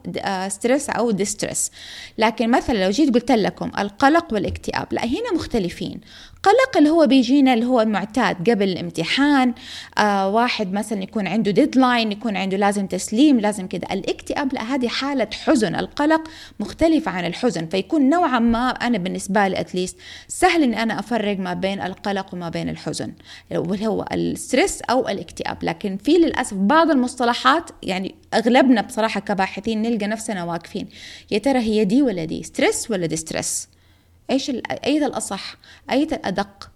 stress 0.49 0.91
أو 0.91 1.11
distress 1.11 1.71
لكن 2.19 2.51
مثلا 2.51 2.85
لو 2.85 2.91
جيت 2.91 3.15
قلت 3.15 3.33
لكم 3.33 3.71
القلق 3.79 4.33
والاكتئاب 4.33 4.87
لا 4.93 5.05
هنا 5.05 5.33
مختلفين. 5.35 6.01
قلق 6.43 6.77
اللي 6.77 6.91
هو 6.91 7.07
بيجينا 7.07 7.55
اللي 7.55 7.67
هو 7.67 7.81
المعتاد 7.81 8.51
قبل 8.51 8.69
الامتحان 8.69 9.55
آه 9.99 10.29
واحد 10.29 10.73
مثلا 10.73 11.03
يكون 11.03 11.27
عنده 11.27 11.51
deadline 11.51 12.13
يكون 12.13 12.37
عنده 12.37 12.57
لازم 12.57 12.87
تسليم 12.87 13.41
لازم 13.41 13.67
كده. 13.67 13.87
الاكتئاب 13.93 14.55
لا 14.55 14.63
هذه 14.63 14.89
حالة 14.89 15.29
حزن. 15.45 15.75
القلق 15.75 16.29
مختلفة 16.61 17.11
عن 17.11 17.25
الحزن 17.25 17.67
فيكون 17.67 18.11
نوعا 18.11 18.39
ما 18.39 18.71
أنا 18.71 18.99
بالنسبة 18.99 19.49
لي 19.49 19.61
at 19.61 19.71
least 19.71 19.97
سهل 20.29 20.63
إني 20.63 20.83
أنا 20.83 20.99
أفرق 20.99 21.39
ما 21.39 21.55
بين 21.55 21.81
القلق 21.81 22.35
وما 22.35 22.49
بين 22.49 22.69
الحزن. 22.69 23.13
اللي 23.53 23.87
هو 23.87 24.07
ال 24.13 24.23
stress 24.23 24.83
أو 24.83 25.09
الاكتئاب. 25.09 25.65
لكن 25.65 25.97
في 25.97 26.13
للأسف 26.13 26.55
بعض 26.55 26.91
المصطلحات 26.91 27.71
يعني 27.83 28.15
أغلبنا 28.35 28.81
بصراحة 28.81 29.21
كباحثين 29.21 29.83
نلقى 29.83 30.07
نفسنا 30.07 30.45
واقفين. 30.45 30.89
يا 31.31 31.39
ترى 31.39 31.59
هي 31.59 31.85
دي 31.85 32.03
ولا 32.03 32.25
دي؟ 32.25 32.43
stress 32.43 32.91
ولا 32.91 33.07
distress؟ 33.07 33.69
إيش 34.31 34.51
اي 34.85 35.07
الأصح؟ 35.07 35.57
اي 35.91 36.03
الأدق؟ 36.03 36.71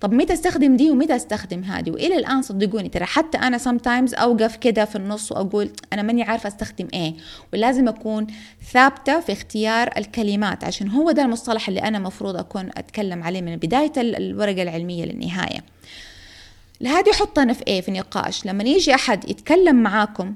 طب 0.00 0.12
متى 0.14 0.32
استخدم 0.32 0.76
دي 0.76 0.90
ومتى 0.90 1.16
استخدم 1.16 1.62
هذه؟ 1.64 1.90
وإلى 1.90 2.16
الآن 2.16 2.42
صدقوني 2.42 2.88
ترى 2.88 3.04
حتى 3.04 3.38
أنا 3.38 3.58
sometimes 3.58 4.18
أوقف 4.18 4.56
كده 4.56 4.84
في 4.84 4.96
النص 4.96 5.32
وأقول 5.32 5.70
أنا 5.92 6.02
ماني 6.02 6.22
عارفة 6.22 6.48
أستخدم 6.48 6.88
إيه 6.94 7.14
ولازم 7.52 7.88
أكون 7.88 8.26
ثابتة 8.72 9.20
في 9.20 9.32
اختيار 9.32 9.90
الكلمات 9.96 10.64
عشان 10.64 10.88
هو 10.88 11.10
ده 11.10 11.22
المصطلح 11.22 11.68
اللي 11.68 11.80
أنا 11.82 11.98
مفروض 11.98 12.36
أكون 12.36 12.70
أتكلم 12.76 13.22
عليه 13.22 13.42
من 13.42 13.56
بداية 13.56 13.92
الورقة 13.96 14.62
العلمية 14.62 15.04
للنهاية. 15.04 15.64
لهذه 16.80 17.12
حطنا 17.12 17.52
في 17.52 17.66
إيه 17.66 17.80
في 17.80 17.90
نقاش 17.90 18.46
لما 18.46 18.64
يجي 18.64 18.94
أحد 18.94 19.30
يتكلم 19.30 19.76
معاكم 19.82 20.34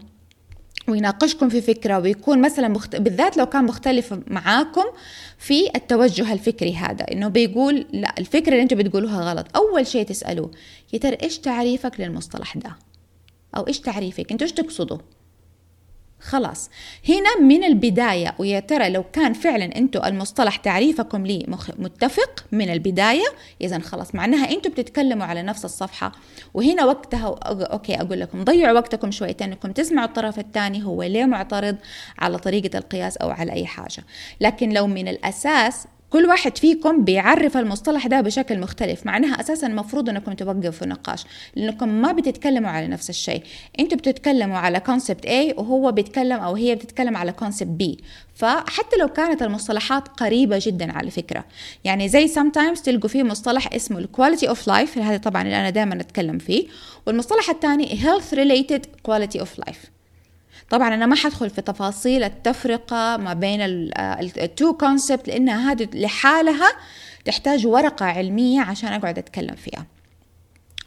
ويناقشكم 0.88 1.48
في 1.48 1.60
فكرة 1.60 1.98
ويكون 1.98 2.40
مثلا 2.40 2.68
مخت... 2.68 2.96
بالذات 2.96 3.36
لو 3.36 3.46
كان 3.46 3.64
مختلف 3.64 4.14
معاكم 4.26 4.84
في 5.38 5.76
التوجه 5.76 6.32
الفكري 6.32 6.74
هذا 6.74 7.04
إنه 7.12 7.28
بيقول 7.28 7.86
لا 7.92 8.14
الفكرة 8.18 8.52
اللي 8.52 8.62
أنتم 8.62 8.76
بتقولوها 8.76 9.32
غلط. 9.32 9.56
أول 9.56 9.86
شيء 9.86 10.06
تسألوه 10.06 10.50
يا 10.92 10.98
ترى 10.98 11.16
إيش 11.22 11.38
تعريفك 11.38 12.00
للمصطلح 12.00 12.56
ده؟ 12.56 12.76
أو 13.56 13.66
إيش 13.68 13.80
تعريفك؟ 13.80 14.32
أنتوا 14.32 14.46
إيش 14.46 14.52
تقصدوا؟ 14.52 14.98
خلاص. 16.24 16.70
هنا 17.08 17.40
من 17.40 17.64
البداية 17.64 18.34
ويا 18.38 18.60
ترى 18.60 18.90
لو 18.90 19.04
كان 19.12 19.32
فعلا 19.32 19.76
أنتوا 19.76 20.08
المصطلح 20.08 20.56
تعريفكم 20.56 21.26
لي 21.26 21.46
متفق 21.78 22.44
من 22.52 22.70
البداية 22.72 23.24
اذا 23.60 23.78
خلاص 23.78 24.14
معناها 24.14 24.50
أنتوا 24.50 24.70
بتتكلموا 24.70 25.26
على 25.26 25.42
نفس 25.42 25.64
الصفحة. 25.64 26.12
وهنا 26.54 26.84
وقتها 26.84 27.34
أوكي 27.46 27.94
أقول 27.94 28.20
لكم 28.20 28.44
ضيعوا 28.44 28.78
وقتكم 28.78 29.10
شويتين 29.10 29.48
إنكم 29.52 29.72
تسمعوا 29.72 30.08
الطرف 30.08 30.38
الثاني 30.38 30.84
هو 30.84 31.02
ليه 31.02 31.24
معترض 31.24 31.76
على 32.18 32.38
طريقة 32.38 32.78
القياس 32.78 33.16
أو 33.16 33.30
على 33.30 33.52
أي 33.52 33.66
حاجة. 33.66 34.04
لكن 34.40 34.72
لو 34.72 34.86
من 34.86 35.08
الأساس 35.08 35.86
كل 36.14 36.26
واحد 36.26 36.58
فيكم 36.58 37.04
بيعرف 37.04 37.56
المصطلح 37.56 38.06
ده 38.06 38.20
بشكل 38.20 38.60
مختلف 38.60 39.06
معناها 39.06 39.40
أساسا 39.40 39.66
المفروض 39.66 40.08
إنكم 40.08 40.32
توقفوا 40.32 40.86
النقاش 40.86 41.24
لأنكم 41.56 41.88
ما 41.88 42.12
بتتكلموا 42.12 42.70
على 42.70 42.86
نفس 42.86 43.10
الشيء. 43.10 43.42
أنتوا 43.80 43.98
بتتكلموا 43.98 44.56
على 44.56 44.80
concept 44.80 45.26
A 45.26 45.58
وهو 45.58 45.92
بيتكلم 45.92 46.40
أو 46.40 46.54
هي 46.54 46.74
بتتكلم 46.74 47.16
على 47.16 47.32
concept 47.32 47.82
B. 47.82 48.02
فحتى 48.34 48.96
لو 49.00 49.08
كانت 49.08 49.42
المصطلحات 49.42 50.08
قريبة 50.08 50.58
جدا 50.62 50.92
على 50.92 51.10
فكرة. 51.10 51.44
يعني 51.84 52.08
زي 52.08 52.28
sometimes 52.28 52.82
تلقوا 52.82 53.08
فيه 53.08 53.22
مصطلح 53.22 53.72
اسمه 53.72 53.98
ال 53.98 54.05
quality 54.05 54.48
of 54.48 54.68
life 54.68 54.98
هذا 54.98 55.16
طبعا 55.16 55.42
اللي 55.42 55.56
أنا 55.56 55.70
دائما 55.70 55.94
أتكلم 55.94 56.38
فيه. 56.38 56.66
والمصطلح 57.06 57.50
الثاني 57.50 57.86
health 57.86 58.34
related 58.34 58.82
quality 59.08 59.40
of 59.40 59.64
life. 59.68 59.93
طبعا 60.70 60.94
أنا 60.94 61.06
ما 61.06 61.16
حدخل 61.16 61.50
في 61.50 61.62
تفاصيل 61.62 62.24
التفرقة 62.24 63.16
ما 63.16 63.32
بين 63.32 63.58
ال 63.62 63.90
two 63.90 64.72
concept 64.72 65.28
لانها 65.28 65.72
هذه 65.72 65.88
لحالها 65.94 66.68
تحتاج 67.24 67.66
ورقة 67.66 68.06
علمية 68.06 68.60
عشان 68.60 68.92
أقعد 68.92 69.18
أتكلم 69.18 69.54
فيها. 69.54 69.86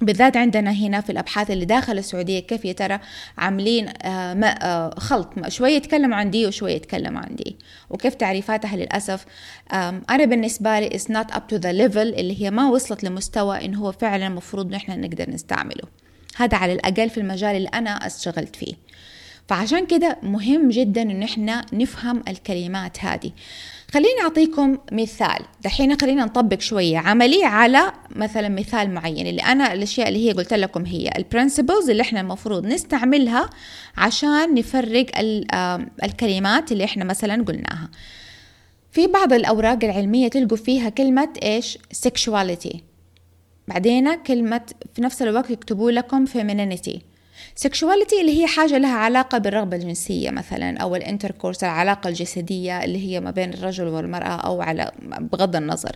بالذات 0.02 0.38
عندنا 0.38 0.72
هنا 0.72 1.02
في 1.02 1.12
الأبحاث 1.12 1.52
اللي 1.52 1.66
داخل 1.66 1.98
السعودية 1.98 2.40
كيف 2.40 2.66
يا 2.66 2.74
ترى 2.74 3.00
عاملين 3.38 3.88
آه، 3.88 4.46
آه، 4.46 5.00
خلط 5.00 5.48
شوية 5.48 5.74
يتكلموا 5.74 6.16
عن 6.16 6.32
دي 6.32 6.48
وشويه 6.48 6.74
يتكلموا 6.74 7.22
عن 7.22 7.36
دي 7.36 7.58
وكيف 7.90 8.16
تعريفاتها 8.16 8.76
للأسف. 8.76 9.26
أنا 10.10 10.26
بالنسبة 10.26 10.80
لي 10.80 10.90
is 10.90 11.04
not 11.04 11.36
up 11.36 11.42
to 11.54 11.60
the 11.60 11.72
level 11.72 11.98
اللي 11.98 12.44
هي 12.44 12.52
ما 12.52 12.70
وصلت 12.70 13.04
لمستوى 13.04 13.66
انه 13.66 13.80
هو 13.80 13.92
فعلا 13.92 14.28
المفروض 14.28 14.72
نحن 14.72 15.02
نقدر 15.02 15.30
نستعمله. 15.30 15.84
هذا 16.36 16.58
على 16.58 16.74
الأقل 16.74 17.10
في 17.10 17.20
المجال 17.20 17.56
اللي 17.56 17.70
أنا 17.70 17.90
أشتغلت 18.08 18.56
فيه. 18.56 18.74
فعشان 19.48 19.86
كده 19.86 20.18
مهم 20.24 20.70
جدا 20.70 21.02
إن 21.02 21.24
إحنا 21.24 21.66
نفهم 21.74 22.24
الكلمات 22.28 23.00
هذه. 23.00 23.32
خليني 23.92 24.22
أعطيكم 24.22 24.78
مثال. 24.92 25.40
دحين 25.62 26.00
خلينا 26.00 26.26
نطبق 26.26 26.60
شوية. 26.60 26.98
عملي 26.98 27.44
على 27.44 27.94
مثلا 28.10 28.50
مثال 28.50 28.94
معين. 28.94 29.28
اللي 29.28 29.42
أنا 29.42 29.74
الأشياء 29.74 30.08
اللي 30.08 30.28
هي 30.28 30.34
قلت 30.34 30.54
لكم 30.54 30.86
هي. 30.86 31.10
ال 31.18 31.24
principles 31.24 31.90
اللي 31.90 32.02
إحنا 32.02 32.22
المفروض 32.22 32.66
نستعملها 32.66 33.50
عشان 33.98 34.54
نفرق 34.54 35.06
الكلمات 36.04 36.72
اللي 36.72 36.84
إحنا 36.84 37.04
مثلا 37.06 37.44
قلناها. 37.44 37.90
في 38.92 39.08
بعض 39.08 39.34
الأوراق 39.34 39.84
العلمية 39.84 40.28
تلقوا 40.28 40.58
فيها 40.58 40.90
كلمة 40.90 41.30
إيش؟ 41.44 41.78
sexuality. 42.08 42.78
بعدين 43.68 44.16
كلمة 44.16 44.62
في 44.94 45.02
نفس 45.02 45.22
الوقت 45.22 45.52
يكتبوا 45.52 45.92
لكم 45.92 46.26
femininity. 46.26 47.00
sexuality 47.56 48.22
اللي 48.22 48.42
هي 48.42 48.48
حاجة 48.48 48.78
لها 48.78 48.96
علاقة 48.96 49.38
بالرغبة 49.38 49.78
الجنسية 49.78 50.30
مثلا 50.30 50.78
أو 50.78 50.96
ال 50.96 51.01
intercourse 51.01 51.64
العلاقة 51.64 52.08
الجسدية 52.08 52.84
اللي 52.84 53.08
هي 53.08 53.20
ما 53.20 53.32
بين 53.32 53.54
الرجل 53.54 53.88
والمرأة 53.88 54.36
أو 54.36 54.62
على 54.62 54.92
بغض 55.20 55.56
النظر. 55.56 55.96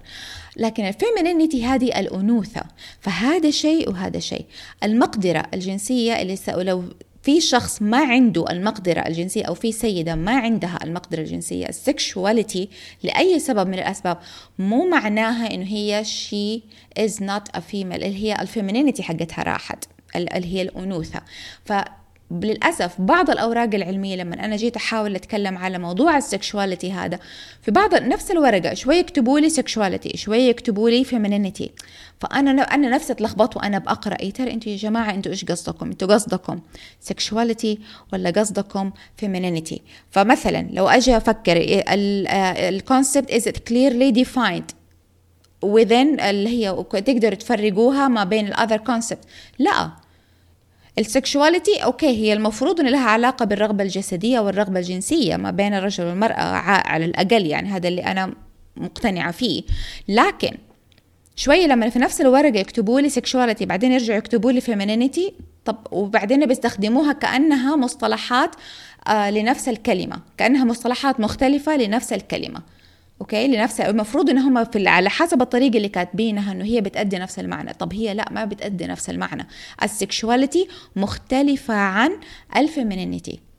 لكن 0.57 0.85
ال 0.85 0.92
femininity 0.92 1.65
هذه 1.65 1.99
الأنوثة. 1.99 2.61
فهذا 2.99 3.51
شيء 3.51 3.89
وهذا 3.89 4.19
شيء. 4.19 4.45
المقدرة 4.83 5.43
الجنسية 5.53 6.21
اللي 6.21 6.37
لو 6.47 6.83
في 7.23 7.41
شخص 7.41 7.81
ما 7.81 7.97
عنده 7.97 8.45
المقدرة 8.49 8.99
الجنسية 8.99 9.43
أو 9.43 9.53
في 9.53 9.71
سيدة 9.71 10.15
ما 10.15 10.31
عندها 10.31 10.79
المقدرة 10.83 11.21
الجنسية 11.21 11.69
ال 11.69 11.79
sexuality 11.79 12.69
لأي 13.03 13.39
سبب 13.39 13.67
من 13.67 13.73
الأسباب 13.73 14.17
مو 14.59 14.89
معناها 14.89 15.53
إنه 15.53 15.65
هي 15.65 16.03
she 16.03 16.63
is 16.99 17.13
not 17.13 17.57
a 17.57 17.59
female. 17.59 17.93
اللي 17.93 18.23
هي 18.23 18.41
ال 18.41 18.47
femininity 18.47 19.03
حقتها 19.03 19.43
راحت. 19.43 19.85
اللي 20.15 20.55
هي 20.55 20.61
الأنوثة. 20.61 21.21
ف 21.65 21.73
للأسف 22.31 23.01
بعض 23.01 23.29
الأوراق 23.29 23.75
العلمية 23.75 24.15
لما 24.15 24.45
أنا 24.45 24.55
جيت 24.55 24.75
أحاول 24.75 25.15
أتكلم 25.15 25.57
على 25.57 25.77
موضوع 25.77 26.17
ال 26.17 26.25
sexuality 26.25 26.91
هذا 26.91 27.19
في 27.61 27.71
بعض 27.71 27.95
نفس 27.95 28.31
الورقة 28.31 28.73
شوي 28.73 28.95
يكتبوا 28.95 29.39
لي 29.39 29.49
sexuality 29.49 30.17
شوي 30.17 30.37
يكتبوا 30.37 30.89
لي 30.89 31.03
femininity 31.03 31.71
فأنا 32.19 32.61
أنا 32.61 32.89
نفسي 32.89 33.13
اتلخبطت 33.13 33.57
وأنا 33.57 33.79
بقرأ 33.79 34.17
إيه 34.19 34.31
ترى 34.31 34.51
أنتوا 34.53 34.71
يا 34.71 34.77
جماعة 34.77 35.13
أنتوا 35.13 35.31
إيش 35.31 35.45
قصدكم؟ 35.45 35.85
أنتوا 35.85 36.13
قصدكم 36.13 36.59
sexuality 36.99 37.79
ولا 38.13 38.29
قصدكم 38.29 38.91
femininity 39.17 39.81
فمثلا 40.11 40.67
لو 40.71 40.87
أجي 40.87 41.17
أفكر 41.17 41.57
ال 42.69 42.77
concept 42.77 43.31
it 43.31 43.57
clearly 43.69 44.23
defined 44.23 44.75
within 45.65 46.23
اللي 46.23 46.49
هي 46.49 46.83
تقدروا 46.91 47.35
تفرقوها 47.35 48.07
ما 48.07 48.23
بين 48.23 48.47
ال 48.47 48.52
other 48.52 48.77
concept 48.77 49.25
لا. 49.59 50.00
ال 51.01 51.09
sexuality 51.09 51.83
okay 51.83 52.07
هي 52.07 52.33
المفروض 52.33 52.79
إن 52.79 52.87
لها 52.87 53.09
علاقة 53.09 53.45
بالرغبة 53.45 53.83
الجسدية 53.83 54.39
والرغبة 54.39 54.79
الجنسية 54.79 55.35
ما 55.35 55.51
بين 55.51 55.73
الرجل 55.73 56.03
والمرأة 56.03 56.41
على 56.87 57.05
الأقل 57.05 57.45
يعني 57.45 57.69
هذا 57.69 57.87
اللي 57.87 58.05
أنا 58.05 58.33
مقتنعة 58.75 59.31
فيه. 59.31 59.63
لكن 60.07 60.57
شوية 61.35 61.67
لما 61.67 61.89
في 61.89 61.99
نفس 61.99 62.21
الورقة 62.21 62.57
يكتبوا 62.59 63.01
لي 63.01 63.09
sexuality 63.09 63.65
بعدين 63.65 63.91
يرجعوا 63.91 64.17
يكتبوا 64.17 64.51
لي 64.51 64.61
femininity 64.61 65.33
طب 65.65 65.77
وبعدين 65.91 66.45
بيستخدموها 66.45 67.13
كأنها 67.13 67.75
مصطلحات 67.75 68.55
آه 69.07 69.31
لنفس 69.31 69.69
الكلمة 69.69 70.19
كأنها 70.37 70.63
مصطلحات 70.63 71.19
مختلفة 71.19 71.77
لنفس 71.77 72.13
الكلمة. 72.13 72.61
okay؟ 73.21 73.47
لنفس 73.47 73.81
المفروض 73.81 74.29
إن 74.29 74.37
هم 74.37 74.65
في 74.65 74.87
على 74.87 75.09
حسب 75.09 75.41
الطريقة 75.41 75.77
اللي 75.77 75.89
كاتبينها 75.89 76.51
إنه 76.51 76.65
هي 76.65 76.81
بتأدي 76.81 77.17
نفس 77.17 77.39
المعنى. 77.39 77.73
طب 77.73 77.93
هي 77.93 78.13
لأ 78.13 78.25
ما 78.31 78.45
بتأدي 78.45 78.87
نفس 78.87 79.09
المعنى. 79.09 79.47
ال 79.83 79.92
sexuality 79.92 80.67
مختلفة 80.95 81.73
عن 81.73 82.11
ال 82.57 82.66
femininity 82.66 83.50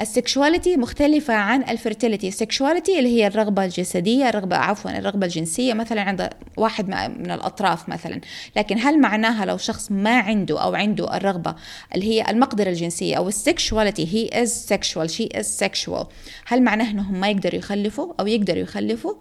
ال 0.00 0.08
sexuality 0.08 0.76
مختلفة 0.76 1.34
عن 1.34 1.62
ال 1.62 1.69
fertility 1.69 2.28
ال 2.28 2.35
sexuality 2.35 2.98
اللي 2.98 3.08
هي 3.08 3.26
الرغبة 3.26 3.64
الجسدية 3.64 4.28
الرغبة 4.28 4.56
عفوا 4.56 4.98
الرغبة 4.98 5.26
الجنسية 5.26 5.74
مثلا 5.74 6.02
عند 6.02 6.30
واحد 6.56 6.88
من 6.88 7.30
الأطراف 7.30 7.88
مثلا. 7.88 8.20
لكن 8.56 8.78
هل 8.78 9.00
معناها 9.00 9.44
لو 9.46 9.56
شخص 9.56 9.92
ما 9.92 10.18
عنده 10.18 10.62
أو 10.62 10.74
عنده 10.74 11.16
الرغبة 11.16 11.54
اللي 11.94 12.06
هي 12.06 12.30
المقدرة 12.30 12.70
الجنسية 12.70 13.16
أو 13.16 13.28
ال 13.28 13.37
sexuality 13.37 14.14
هي 14.14 14.46
is 14.46 14.50
sexual 14.50 15.08
she 15.08 15.38
is 15.38 15.64
sexual 15.64 16.06
هل 16.46 16.62
معناه 16.62 16.90
أنهم 16.90 17.20
ما 17.20 17.28
يقدروا 17.28 17.58
يخلفوا 17.58 18.12
أو 18.20 18.26
يقدروا 18.26 18.62
يخلفوا؟ 18.62 19.14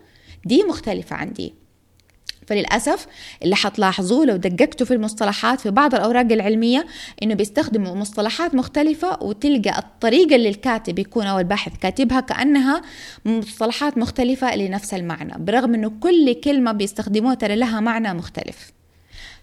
دي 0.46 0.63
مختلفة 0.63 1.15
عن 1.15 1.34
دي 1.34 1.62
فللأسف 2.47 3.07
اللي 3.43 3.55
حتلاحظوه 3.55 4.25
لو 4.25 4.35
دققتوا 4.35 4.85
في 4.85 4.93
المصطلحات 4.93 5.62
في 5.62 5.71
بعض 5.71 5.95
الأوراق 5.95 6.31
العلمية 6.31 6.85
إنه 7.23 7.33
بيستخدموا 7.33 7.95
مصطلحات 7.95 8.55
مختلفة 8.55 9.23
وتلقى 9.23 9.79
الطريقة 9.79 10.35
اللي 10.35 10.50
الكاتب 10.50 11.00
يكون 11.00 11.25
أو 11.25 11.39
الباحث 11.39 11.71
كاتبها 11.81 12.19
كأنها 12.19 12.81
مصطلحات 13.25 13.97
مختلفة 13.97 14.55
لنفس 14.55 14.93
المعنى 14.93 15.33
برغم 15.38 15.73
إنه 15.73 15.91
كل 16.00 16.33
كلمة 16.33 16.71
بيستخدموها 16.71 17.35
ترى 17.35 17.55
لها 17.55 17.79
معنى 17.79 18.13
مختلف. 18.13 18.71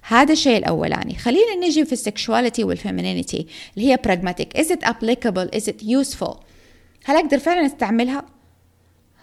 هذا 0.02 0.32
الشيء 0.32 0.58
الأولاني. 0.58 1.14
خلينا 1.14 1.54
نجي 1.66 1.84
في 1.84 1.92
ال 1.92 2.00
sexuality 2.00 2.64
وال 2.64 2.78
femininity 2.78 3.46
اللي 3.76 3.92
هي 3.92 3.98
pragmatic 4.04 4.56
is 4.58 4.66
it 4.66 4.88
applicable? 4.88 5.58
Is 5.58 5.64
it 5.64 5.84
useful? 5.84 6.36
هل 7.04 7.16
أقدر 7.16 7.38
فعلا 7.38 7.66
أستعملها؟ 7.66 8.39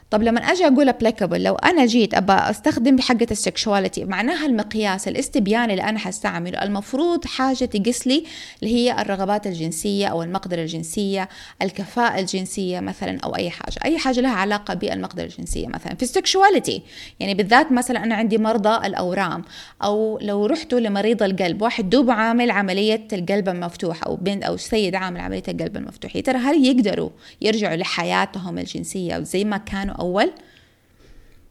طب 0.10 0.24
لما 0.24 0.40
أجي 0.40 0.68
أقول 0.68 0.90
applicable 0.90 1.34
لو 1.34 1.56
أنا 1.56 1.86
جيت 1.86 2.14
أبى 2.14 2.34
أستخدم 2.34 3.00
حقة 3.00 3.28
ال 3.32 3.39
sexuality 3.39 4.06
معناها 4.06 4.46
المقياس 4.46 5.08
الاستبيان 5.08 5.72
اللي 5.72 5.84
أنا 5.84 6.00
حستعمله 6.00 6.64
المفروض 6.64 7.26
حاجة 7.26 7.66
تقيس 7.66 8.08
لي 8.08 8.24
اللي 8.64 8.76
هي 8.76 9.02
الرغبات 9.02 9.48
الجنسية 9.48 10.08
أو 10.08 10.24
المقدرة 10.24 10.62
الجنسية 10.62 11.30
الكفاءة 11.62 12.20
الجنسية 12.20 12.80
مثلا 12.80 13.20
أو 13.24 13.36
أي 13.36 13.50
حاجة. 13.50 13.76
أي 13.86 13.98
حاجة 13.98 14.20
لها 14.20 14.32
علاقة 14.32 14.74
بالمقدرة 14.74 15.24
الجنسية 15.24 15.68
مثلا. 15.68 15.96
في 15.96 16.04
ال 16.04 16.11
sexuality 16.11 16.82
يعني 17.20 17.34
بالذات 17.34 17.72
مثلا 17.72 18.04
أنا 18.04 18.16
عندي 18.16 18.38
مرضى 18.38 18.88
الأورام 18.88 19.44
أو 19.84 20.20
لو 20.22 20.46
رحتوا 20.46 20.80
لمريض 20.80 21.24
القلب 21.24 21.62
واحد 21.62 21.90
دوب 21.90 22.12
عامل 22.12 22.52
عملية 22.52 23.08
القلب 23.14 23.50
المفتوح 23.50 24.04
أو 24.04 24.16
بنت 24.16 24.44
أو 24.44 24.58
سيد 24.58 24.96
عامل 24.96 25.20
عملية 25.20 25.44
القلب 25.48 25.78
المفتوح 25.78 26.20
ترى 26.20 26.38
هل 26.38 26.66
يقدروا 26.66 27.10
يرجعوا 27.42 27.76
لحياتهم 27.76 28.58
الجنسية 28.58 29.20
زي 29.20 29.44
ما 29.44 29.58
كانوا 29.58 29.97
أول 30.00 30.32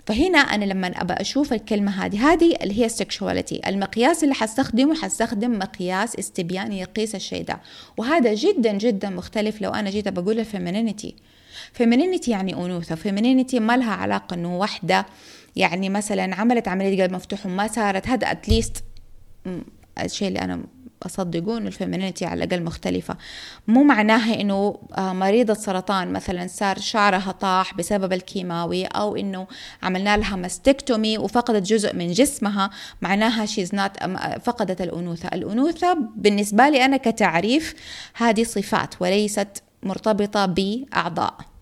فهنا 0.07 0.39
أنا 0.39 0.65
لما 0.65 0.87
أبى 0.87 1.13
أشوف 1.13 1.53
الكلمة 1.53 2.05
هذه 2.05 2.33
هذه 2.33 2.57
اللي 2.63 2.81
هي 2.81 2.85
ال 2.85 2.92
sexuality 2.92 3.61
المقياس 3.67 4.25
اللي 4.25 4.35
حستخدمه 4.35 4.95
حستخدم 4.95 5.59
مقياس 5.59 6.17
استبياني 6.17 6.81
يقيس 6.81 7.15
الشيء 7.15 7.45
ده. 7.45 7.61
وهذا 7.97 8.35
جدا 8.35 8.73
جدا 8.73 9.11
مختلف 9.11 9.63
لو 9.63 9.71
أنا 9.71 9.91
جيت 9.91 10.09
بقول 10.09 10.41
ال 10.41 10.48
femininity 10.48 11.17
femininity 11.73 12.31
يعني 12.31 12.55
أنوثة 12.55 12.95
femininity 12.95 13.61
ما 13.61 13.77
لها 13.77 13.93
علاقة 13.93 14.35
أنه 14.35 14.59
واحدة 14.59 15.07
يعني 15.57 15.89
مثلا 15.89 16.35
عملت 16.35 16.69
عملية 16.69 17.03
قلب 17.03 17.13
مفتوح 17.13 17.47
وما 17.47 17.67
صارت 17.67 18.09
هذا 18.09 18.31
at 18.31 18.46
least 18.46 18.85
الشيء 20.05 20.29
اللي 20.29 20.39
أنا 20.39 20.61
أصدقوا 21.03 21.59
إنه 21.59 21.67
ال 21.67 21.72
femininity 21.72 22.25
على 22.25 22.45
الأقل 22.45 22.63
مختلفة. 22.63 23.17
مو 23.67 23.83
معناها 23.83 24.41
إنه 24.41 24.79
آه، 24.99 25.13
مريضة 25.13 25.55
سرطان 25.55 26.13
مثلا 26.13 26.47
صار 26.47 26.79
شعرها 26.79 27.33
طاح 27.33 27.75
بسبب 27.75 28.13
الكيماوي 28.13 28.85
أو 28.85 29.17
إنه 29.17 29.47
عملنا 29.83 30.17
لها 30.17 30.37
mastectomy 30.37 31.19
وفقدت 31.19 31.67
جزء 31.67 31.97
من 31.97 32.13
جسمها 32.13 32.71
معناها 33.03 33.47
she's 33.47 33.75
not 33.75 33.93
فقدت 34.45 34.81
الأنوثة. 34.81 35.29
الأنوثة 35.29 35.95
بالنسبة 36.17 36.69
لي 36.69 36.85
أنا 36.85 36.97
كتعريف 36.97 37.75
هذه 38.15 38.45
صفات 38.45 38.95
وليست 39.01 39.63
مرتبطة 39.83 40.47
بأعضاء. 40.47 41.56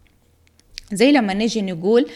زي 0.92 1.12
لما 1.12 1.35
نجي 1.35 1.62
نقول 1.62 2.07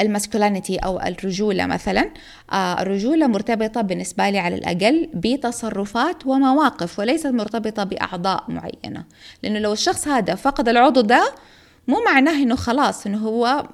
ال 0.00 0.06
masculinity 0.06 0.76
أو 0.76 1.00
الرجولة 1.00 1.66
مثلا 1.66 2.10
آه 2.52 2.82
الرجولة 2.82 3.26
مرتبطة 3.26 3.80
بالنسبة 3.80 4.30
لي 4.30 4.38
على 4.38 4.54
الأقل 4.54 5.10
بتصرفات 5.14 6.26
ومواقف 6.26 6.98
وليست 6.98 7.26
مرتبطة 7.26 7.84
بأعضاء 7.84 8.44
معينة. 8.48 9.04
لأنه 9.42 9.58
لو 9.58 9.72
الشخص 9.72 10.08
هذا 10.08 10.34
فقد 10.34 10.68
العضو 10.68 11.00
ده 11.00 11.34
مو 11.88 11.96
معناه 12.06 12.42
إنه 12.42 12.56
خلاص 12.56 13.06
إنه 13.06 13.18
هو 13.18 13.66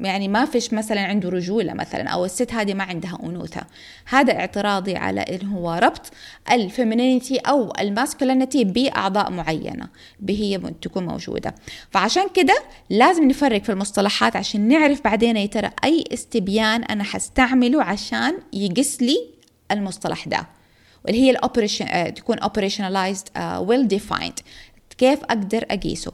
يعني 0.00 0.28
ما 0.28 0.44
فيش 0.44 0.72
مثلا 0.72 1.00
عنده 1.00 1.28
رجولة 1.28 1.74
مثلا 1.74 2.08
أو 2.08 2.24
الست 2.24 2.52
هذه 2.52 2.74
ما 2.74 2.84
عندها 2.84 3.18
أنوثة. 3.24 3.60
هذا 4.06 4.38
اعتراضي 4.38 4.96
على 4.96 5.20
إنه 5.20 5.56
هو 5.56 5.80
ربط 5.82 6.10
ال 6.52 6.60
femininity 6.60 7.38
أو 7.38 7.72
ال 7.80 7.87
masculinity 7.87 8.64
بأعضاء 8.64 9.30
معينة 9.30 9.88
هي 10.28 10.58
تكون 10.82 11.06
موجودة. 11.06 11.54
فعشان 11.90 12.28
كده 12.34 12.62
لازم 12.90 13.28
نفرق 13.28 13.62
في 13.62 13.72
المصطلحات 13.72 14.36
عشان 14.36 14.68
نعرف 14.68 15.04
بعدين 15.04 15.36
يا 15.36 15.46
ترى 15.46 15.70
أي 15.84 16.04
استبيان 16.12 16.84
أنا 16.84 17.04
حستعمله 17.04 17.82
عشان 17.82 18.38
يقيس 18.52 19.02
لي 19.02 19.16
المصطلح 19.70 20.28
ده. 20.28 20.46
واللي 21.04 21.22
هي 21.22 21.30
ال 21.30 21.36
operation 21.36 21.86
آه، 21.86 22.08
تكون 22.08 22.36
operationalized 22.36 23.26
uh, 23.36 23.68
well 23.68 23.96
defined. 23.96 24.42
كيف 24.98 25.24
أقدر 25.24 25.64
أقيسه؟ 25.70 26.12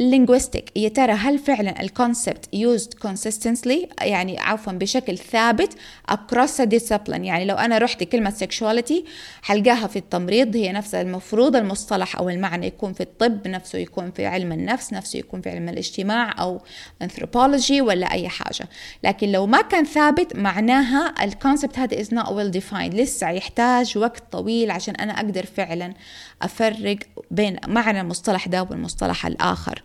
ال 0.00 0.07
linguistic 0.07 0.76
يا 0.76 0.88
ترى 0.88 1.12
هل 1.12 1.38
فعلا 1.38 1.80
ال 1.80 1.88
concept 1.88 2.46
used 2.56 3.08
consistently 3.08 4.02
يعني 4.02 4.38
عفوا 4.38 4.72
بشكل 4.72 5.18
ثابت 5.18 5.72
across 6.10 6.60
a 6.60 6.66
discipline. 6.66 7.20
يعني 7.20 7.44
لو 7.44 7.54
أنا 7.54 7.78
رحت 7.78 8.02
كلمة 8.02 8.30
sexuality 8.30 9.08
حلقاها 9.42 9.86
في 9.86 9.96
التمريض 9.96 10.56
هي 10.56 10.72
نفس 10.72 10.94
المفروض 10.94 11.56
المصطلح 11.56 12.16
أو 12.16 12.28
المعنى 12.28 12.66
يكون 12.66 12.92
في 12.92 13.02
الطب 13.02 13.48
نفسه 13.48 13.78
يكون 13.78 14.10
في 14.10 14.26
علم 14.26 14.52
النفس 14.52 14.92
نفسه 14.92 15.18
يكون 15.18 15.40
في 15.40 15.50
علم 15.50 15.68
الاجتماع 15.68 16.40
أو 16.40 16.60
anthropology 17.04 17.80
ولا 17.80 18.12
أي 18.12 18.28
حاجة. 18.28 18.68
لكن 19.04 19.32
لو 19.32 19.46
ما 19.46 19.60
كان 19.60 19.84
ثابت 19.84 20.36
معناها 20.36 21.24
ال 21.24 21.31
concept 21.31 21.78
هذا 21.78 22.02
is 22.02 22.06
not 22.06 22.26
well 22.26 22.60
defined. 22.60 22.94
لسه 22.94 23.30
يحتاج 23.30 23.98
وقت 23.98 24.22
طويل 24.32 24.70
عشان 24.70 24.94
أنا 24.94 25.12
أقدر 25.12 25.46
فعلا 25.46 25.94
أفرق 26.42 26.98
بين 27.30 27.56
معنى 27.66 28.00
المصطلح 28.00 28.48
ده 28.48 28.62
والمصطلح 28.62 29.26
الآخر. 29.26 29.83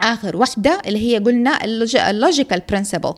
آخر 0.00 0.36
واحدة 0.36 0.82
اللي 0.86 0.98
هي 0.98 1.18
قلنا 1.18 1.64
ال 2.10 2.16
logical 2.16 2.62
principle 2.72 3.14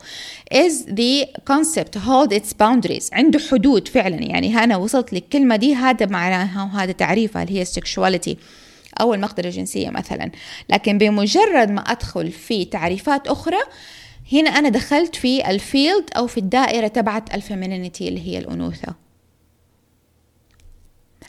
is 0.54 0.86
the 0.86 1.26
concept 1.52 1.98
hold 1.98 2.32
its 2.32 2.52
boundaries. 2.52 3.08
عنده 3.12 3.38
حدود 3.50 3.88
فعلا. 3.88 4.16
يعني 4.16 4.58
أنا 4.58 4.76
وصلت 4.76 5.12
للكلمة 5.12 5.56
دي 5.56 5.74
هذا 5.74 6.06
معناها 6.06 6.62
وهذا 6.64 6.92
تعريفها 6.92 7.42
اللي 7.42 7.60
هي 7.60 7.64
sexuality 7.64 8.36
أو 9.00 9.14
المقدرة 9.14 9.46
الجنسية 9.46 9.90
مثلا. 9.90 10.30
لكن 10.68 10.98
بمجرد 10.98 11.70
ما 11.70 11.80
أدخل 11.80 12.30
في 12.32 12.64
تعريفات 12.64 13.28
أخرى 13.28 13.60
هنا 14.32 14.50
أنا 14.50 14.68
دخلت 14.68 15.16
في 15.16 15.50
ال 15.50 15.59
field 15.59 16.04
أو 16.16 16.26
في 16.26 16.38
الدائرة 16.38 16.88
تبعت 16.88 17.34
ال 17.34 17.41
femininity 17.41 18.08
اللي 18.08 18.20
هي 18.26 18.38
الأنوثة. 18.38 18.94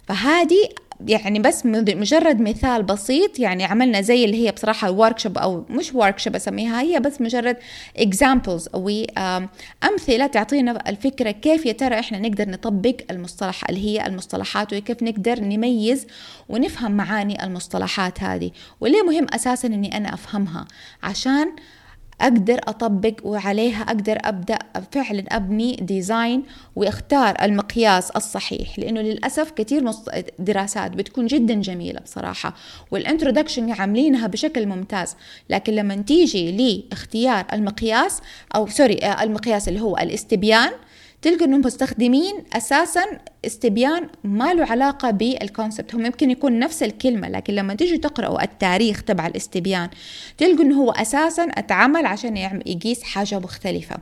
فهذه 0.07 0.69
يعني 1.07 1.39
بس 1.39 1.65
مجرد 1.65 2.41
مثال 2.41 2.83
بسيط 2.83 3.39
يعني 3.39 3.63
عملنا 3.63 4.01
زي 4.01 4.25
اللي 4.25 4.47
هي 4.47 4.51
بصراحة 4.51 4.91
workshop 4.91 5.37
أو 5.37 5.65
مش 5.69 5.93
workshop 5.93 6.35
أسميها 6.35 6.81
هي 6.81 6.99
بس 6.99 7.21
مجرد 7.21 7.57
examples. 7.99 8.67
أو 8.75 8.91
أمثلة 9.83 10.27
تعطينا 10.27 10.89
الفكرة 10.89 11.31
كيف 11.31 11.65
يا 11.65 11.71
ترى 11.71 11.99
إحنا 11.99 12.19
نقدر 12.19 12.49
نطبق 12.49 12.95
المصطلح 13.11 13.69
اللي 13.69 13.85
هي 13.85 14.05
المصطلحات 14.05 14.73
وكيف 14.73 15.03
نقدر 15.03 15.39
نميز 15.39 16.07
ونفهم 16.49 16.91
معاني 16.91 17.43
المصطلحات 17.43 18.23
هذه. 18.23 18.51
وليه 18.81 19.01
مهم 19.03 19.27
أساسا 19.33 19.67
إني 19.67 19.97
أنا 19.97 20.13
أفهمها؟ 20.13 20.67
عشان 21.03 21.51
أقدر 22.21 22.59
أطبق 22.67 23.13
وعليها 23.23 23.81
أقدر 23.83 24.17
أبدأ 24.25 24.59
فعلا 24.91 25.23
أبني 25.29 25.75
design 25.75 26.43
وأختار 26.75 27.35
المقياس 27.41 28.11
الصحيح 28.11 28.79
لأنه 28.79 29.01
للأسف 29.01 29.51
كثير 29.51 29.91
دراسات 30.39 30.91
بتكون 30.91 31.27
جدا 31.27 31.53
جميلة 31.53 31.99
بصراحة 31.99 32.53
وال 32.91 33.03
introduction 33.03 33.71
عاملينها 33.71 34.27
بشكل 34.27 34.65
ممتاز 34.65 35.15
لكن 35.49 35.73
لما 35.73 35.95
تيجي 35.95 36.51
لاختيار 36.89 37.45
المقياس 37.53 38.21
أو 38.55 38.67
sorry 38.67 38.99
المقياس 39.21 39.67
اللي 39.67 39.81
هو 39.81 39.97
الاستبيان 39.97 40.71
تلقوا 41.21 41.47
انهم 41.47 41.61
مستخدمين 41.65 42.43
أساسا 42.53 43.03
استبيان 43.45 44.09
ما 44.23 44.53
له 44.53 44.65
علاقة 44.65 45.11
بال 45.11 45.30
concept 45.30 45.95
هم 45.95 46.05
يمكن 46.05 46.31
يكون 46.31 46.59
نفس 46.59 46.83
الكلمة 46.83 47.29
لكن 47.29 47.53
لما 47.53 47.73
تيجوا 47.73 47.97
تقراوا 47.97 48.43
التاريخ 48.43 49.03
تبع 49.03 49.27
الاستبيان 49.27 49.89
تلقوا 50.37 50.63
إنه 50.63 50.75
هو 50.75 50.91
أساسا 50.91 51.43
اتعمل 51.43 52.05
عشان 52.05 52.37
يقيس 52.37 53.03
حاجة 53.03 53.39
مختلفة. 53.39 53.97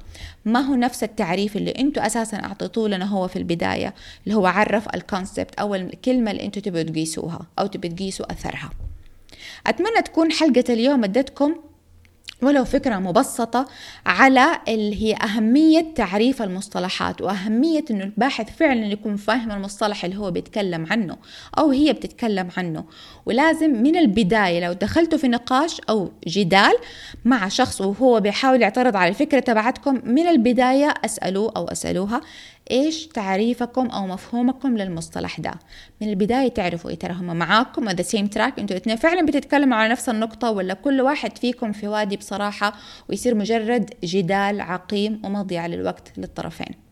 ما 0.46 0.60
هو 0.60 0.76
نفس 0.76 1.04
التعريف 1.04 1.58
اللي 1.58 1.72
أنتم 1.72 2.02
أساسا 2.02 2.38
أعطيتوه 2.38 2.90
لنا 2.90 3.06
هو 3.06 3.28
في 3.28 3.36
البداية 3.36 3.94
اللي 4.24 4.36
هو 4.36 4.46
عرف 4.46 4.96
الكونسبت 4.96 5.56
أو 5.56 5.76
الكلمة 5.76 6.32
اللي 6.32 6.46
أنتم 6.46 6.62
تبغوا 6.62 6.84
تقيسوها 6.84 7.40
أو 7.60 7.68
تبغوا 7.68 7.96
تقيسوا 7.96 8.32
أثرها. 8.32 8.70
أتمنى 9.68 10.02
تكون 10.06 10.32
حلقة 10.32 10.74
اليوم 10.74 11.04
أدتكم 11.04 11.56
ولو 12.42 12.66
فكرة 12.66 12.96
مبسطة 12.96 13.66
على 14.06 14.60
اللي 14.68 15.04
هي 15.04 15.16
أهمية 15.16 15.94
تعريف 15.96 16.42
المصطلحات 16.42 17.22
وأهمية 17.22 17.86
أنه 17.92 18.04
الباحث 18.04 18.58
فعلا 18.58 18.86
يكون 18.86 19.16
فاهم 19.16 19.52
المصطلح 19.52 20.06
اللي 20.06 20.18
هو 20.18 20.32
بيتكلم 20.32 20.88
عنه 20.92 21.18
أو 21.58 21.72
هي 21.72 21.94
بتتكلم 21.94 22.50
عنه. 22.58 22.84
ولازم 23.26 23.84
من 23.84 23.96
البداية 23.96 24.68
لو 24.68 24.74
دخلتوا 24.74 25.18
في 25.20 25.28
نقاش 25.28 25.82
أو 25.90 26.12
جدال 26.28 26.74
مع 27.26 27.48
شخص 27.48 27.82
وهو 27.82 28.20
بيحاول 28.20 28.62
يعترض 28.62 28.96
على 28.96 29.10
الفكرة 29.10 29.40
تبعتكم 29.40 30.02
من 30.06 30.28
البداية 30.28 30.94
أسألوه 31.06 31.54
أو 31.58 31.66
أسألوها 31.66 32.22
إيش 32.72 33.08
تعريفكم 33.08 33.88
أو 33.88 34.08
مفهومكم 34.08 34.78
للمصطلح 34.78 35.40
ده؟ 35.40 35.54
من 36.02 36.10
البداية 36.10 36.48
تعرفوا 36.48 36.90
إيه 36.90 36.96
ترى 37.00 37.14
هم 37.14 37.36
معاكم 37.36 37.90
ذا 37.90 38.02
سيم 38.02 38.28
تراك 38.28 38.60
أنتوا 38.60 38.76
الاثنين 38.76 38.96
فعلا 38.96 39.26
بتتكلموا 39.26 39.78
على 39.78 39.92
نفس 39.92 40.10
النقطة 40.10 40.52
ولا 40.52 40.74
كل 40.74 41.02
واحد 41.02 41.38
فيكم 41.38 41.72
في 41.72 41.88
وادي 41.88 42.18
بصراحة 42.18 42.74
ويصير 43.10 43.36
مجرد 43.36 43.94
جدال 44.04 44.62
عقيم 44.62 45.22
ومضيعة 45.24 45.68
للوقت 45.68 46.12
للطرفين؟ 46.18 46.90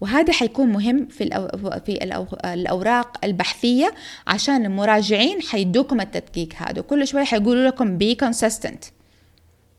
وهذا 0.00 0.32
حيكون 0.32 0.68
مهم 0.68 1.06
في 1.06 1.24
الأو... 1.24 1.48
في 1.86 1.92
الأو... 2.04 2.26
الأوراق 2.44 3.24
البحثية 3.24 3.94
عشان 4.26 4.64
المراجعين 4.66 5.42
حيدوكم 5.42 6.00
التدقيق 6.00 6.48
هذا. 6.56 6.80
وكل 6.80 7.06
شوي 7.06 7.24
حيقولوا 7.24 7.66
لكم 7.68 7.98
be 7.98 8.16
consistent. 8.26 8.90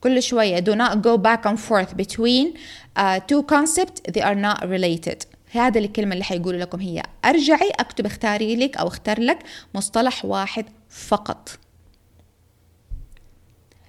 كل 0.02 0.24
شوية 0.24 0.60
do 0.60 0.76
not 0.76 0.96
go 0.96 1.18
back 1.18 1.46
and 1.52 1.58
forth 1.58 1.96
between 2.02 2.58
uh, 3.00 3.20
two 3.20 3.44
concepts 3.44 4.02
they 4.12 4.22
are 4.22 4.36
not 4.36 4.64
related. 4.64 5.26
هذا 5.52 5.80
الكلمة 5.80 6.14
اللي 6.14 6.24
حيقولوا 6.24 6.60
لكم 6.60 6.80
هي. 6.80 7.04
أرجعي 7.26 7.70
أكتب 7.80 8.06
اختاري 8.06 8.56
لك 8.56 8.78
أو 8.78 8.88
اختار 8.88 9.20
لك 9.20 9.40
مصطلح 9.76 10.26
واحد 10.26 10.66
فقط. 10.90 11.50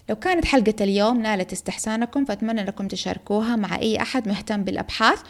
لو 0.08 0.16
كانت 0.16 0.44
حلقة 0.44 0.74
اليوم 0.80 1.22
نالت 1.22 1.52
استحسانكم 1.52 2.24
فأتمنى 2.24 2.60
أنكم 2.60 2.88
تشاركوها 2.88 3.56
مع 3.56 3.78
أي 3.78 4.02
أحد 4.02 4.28
مهتم 4.28 4.64
بالأبحاث. 4.64 5.20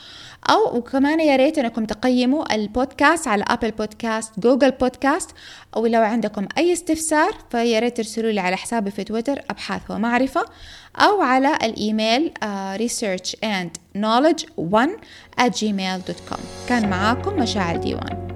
أو 0.50 0.76
وكمان 0.76 1.20
يا 1.20 1.36
ريت 1.36 1.58
أنكم 1.58 1.84
تقيموا 1.84 2.54
البودكاست 2.54 3.28
على 3.28 3.44
Apple 3.48 3.70
Podcast 3.70 4.40
Google 4.40 4.70
Podcast 4.70 5.30
أو 5.76 5.86
لو 5.86 6.02
عندكم 6.02 6.48
أي 6.58 6.72
استفسار 6.72 7.34
فيا 7.50 7.78
ريت 7.78 7.96
ترسلوا 7.96 8.30
لي 8.30 8.40
على 8.40 8.56
حسابي 8.56 8.90
في 8.90 9.04
تويتر 9.04 9.38
أبحاث 9.50 9.90
ومعرفة. 9.90 10.44
أو 10.96 11.20
على 11.20 11.56
الإيميل 11.62 12.32
uh, 12.44 12.78
research 12.80 13.34
and 13.44 13.98
knowledge 13.98 14.46
1 14.56 14.88
at 15.40 15.50
gmail.com 15.50 16.40
كان 16.68 16.90
معاكم 16.90 17.36
مشاعر 17.36 17.76
ديوان. 17.76 18.31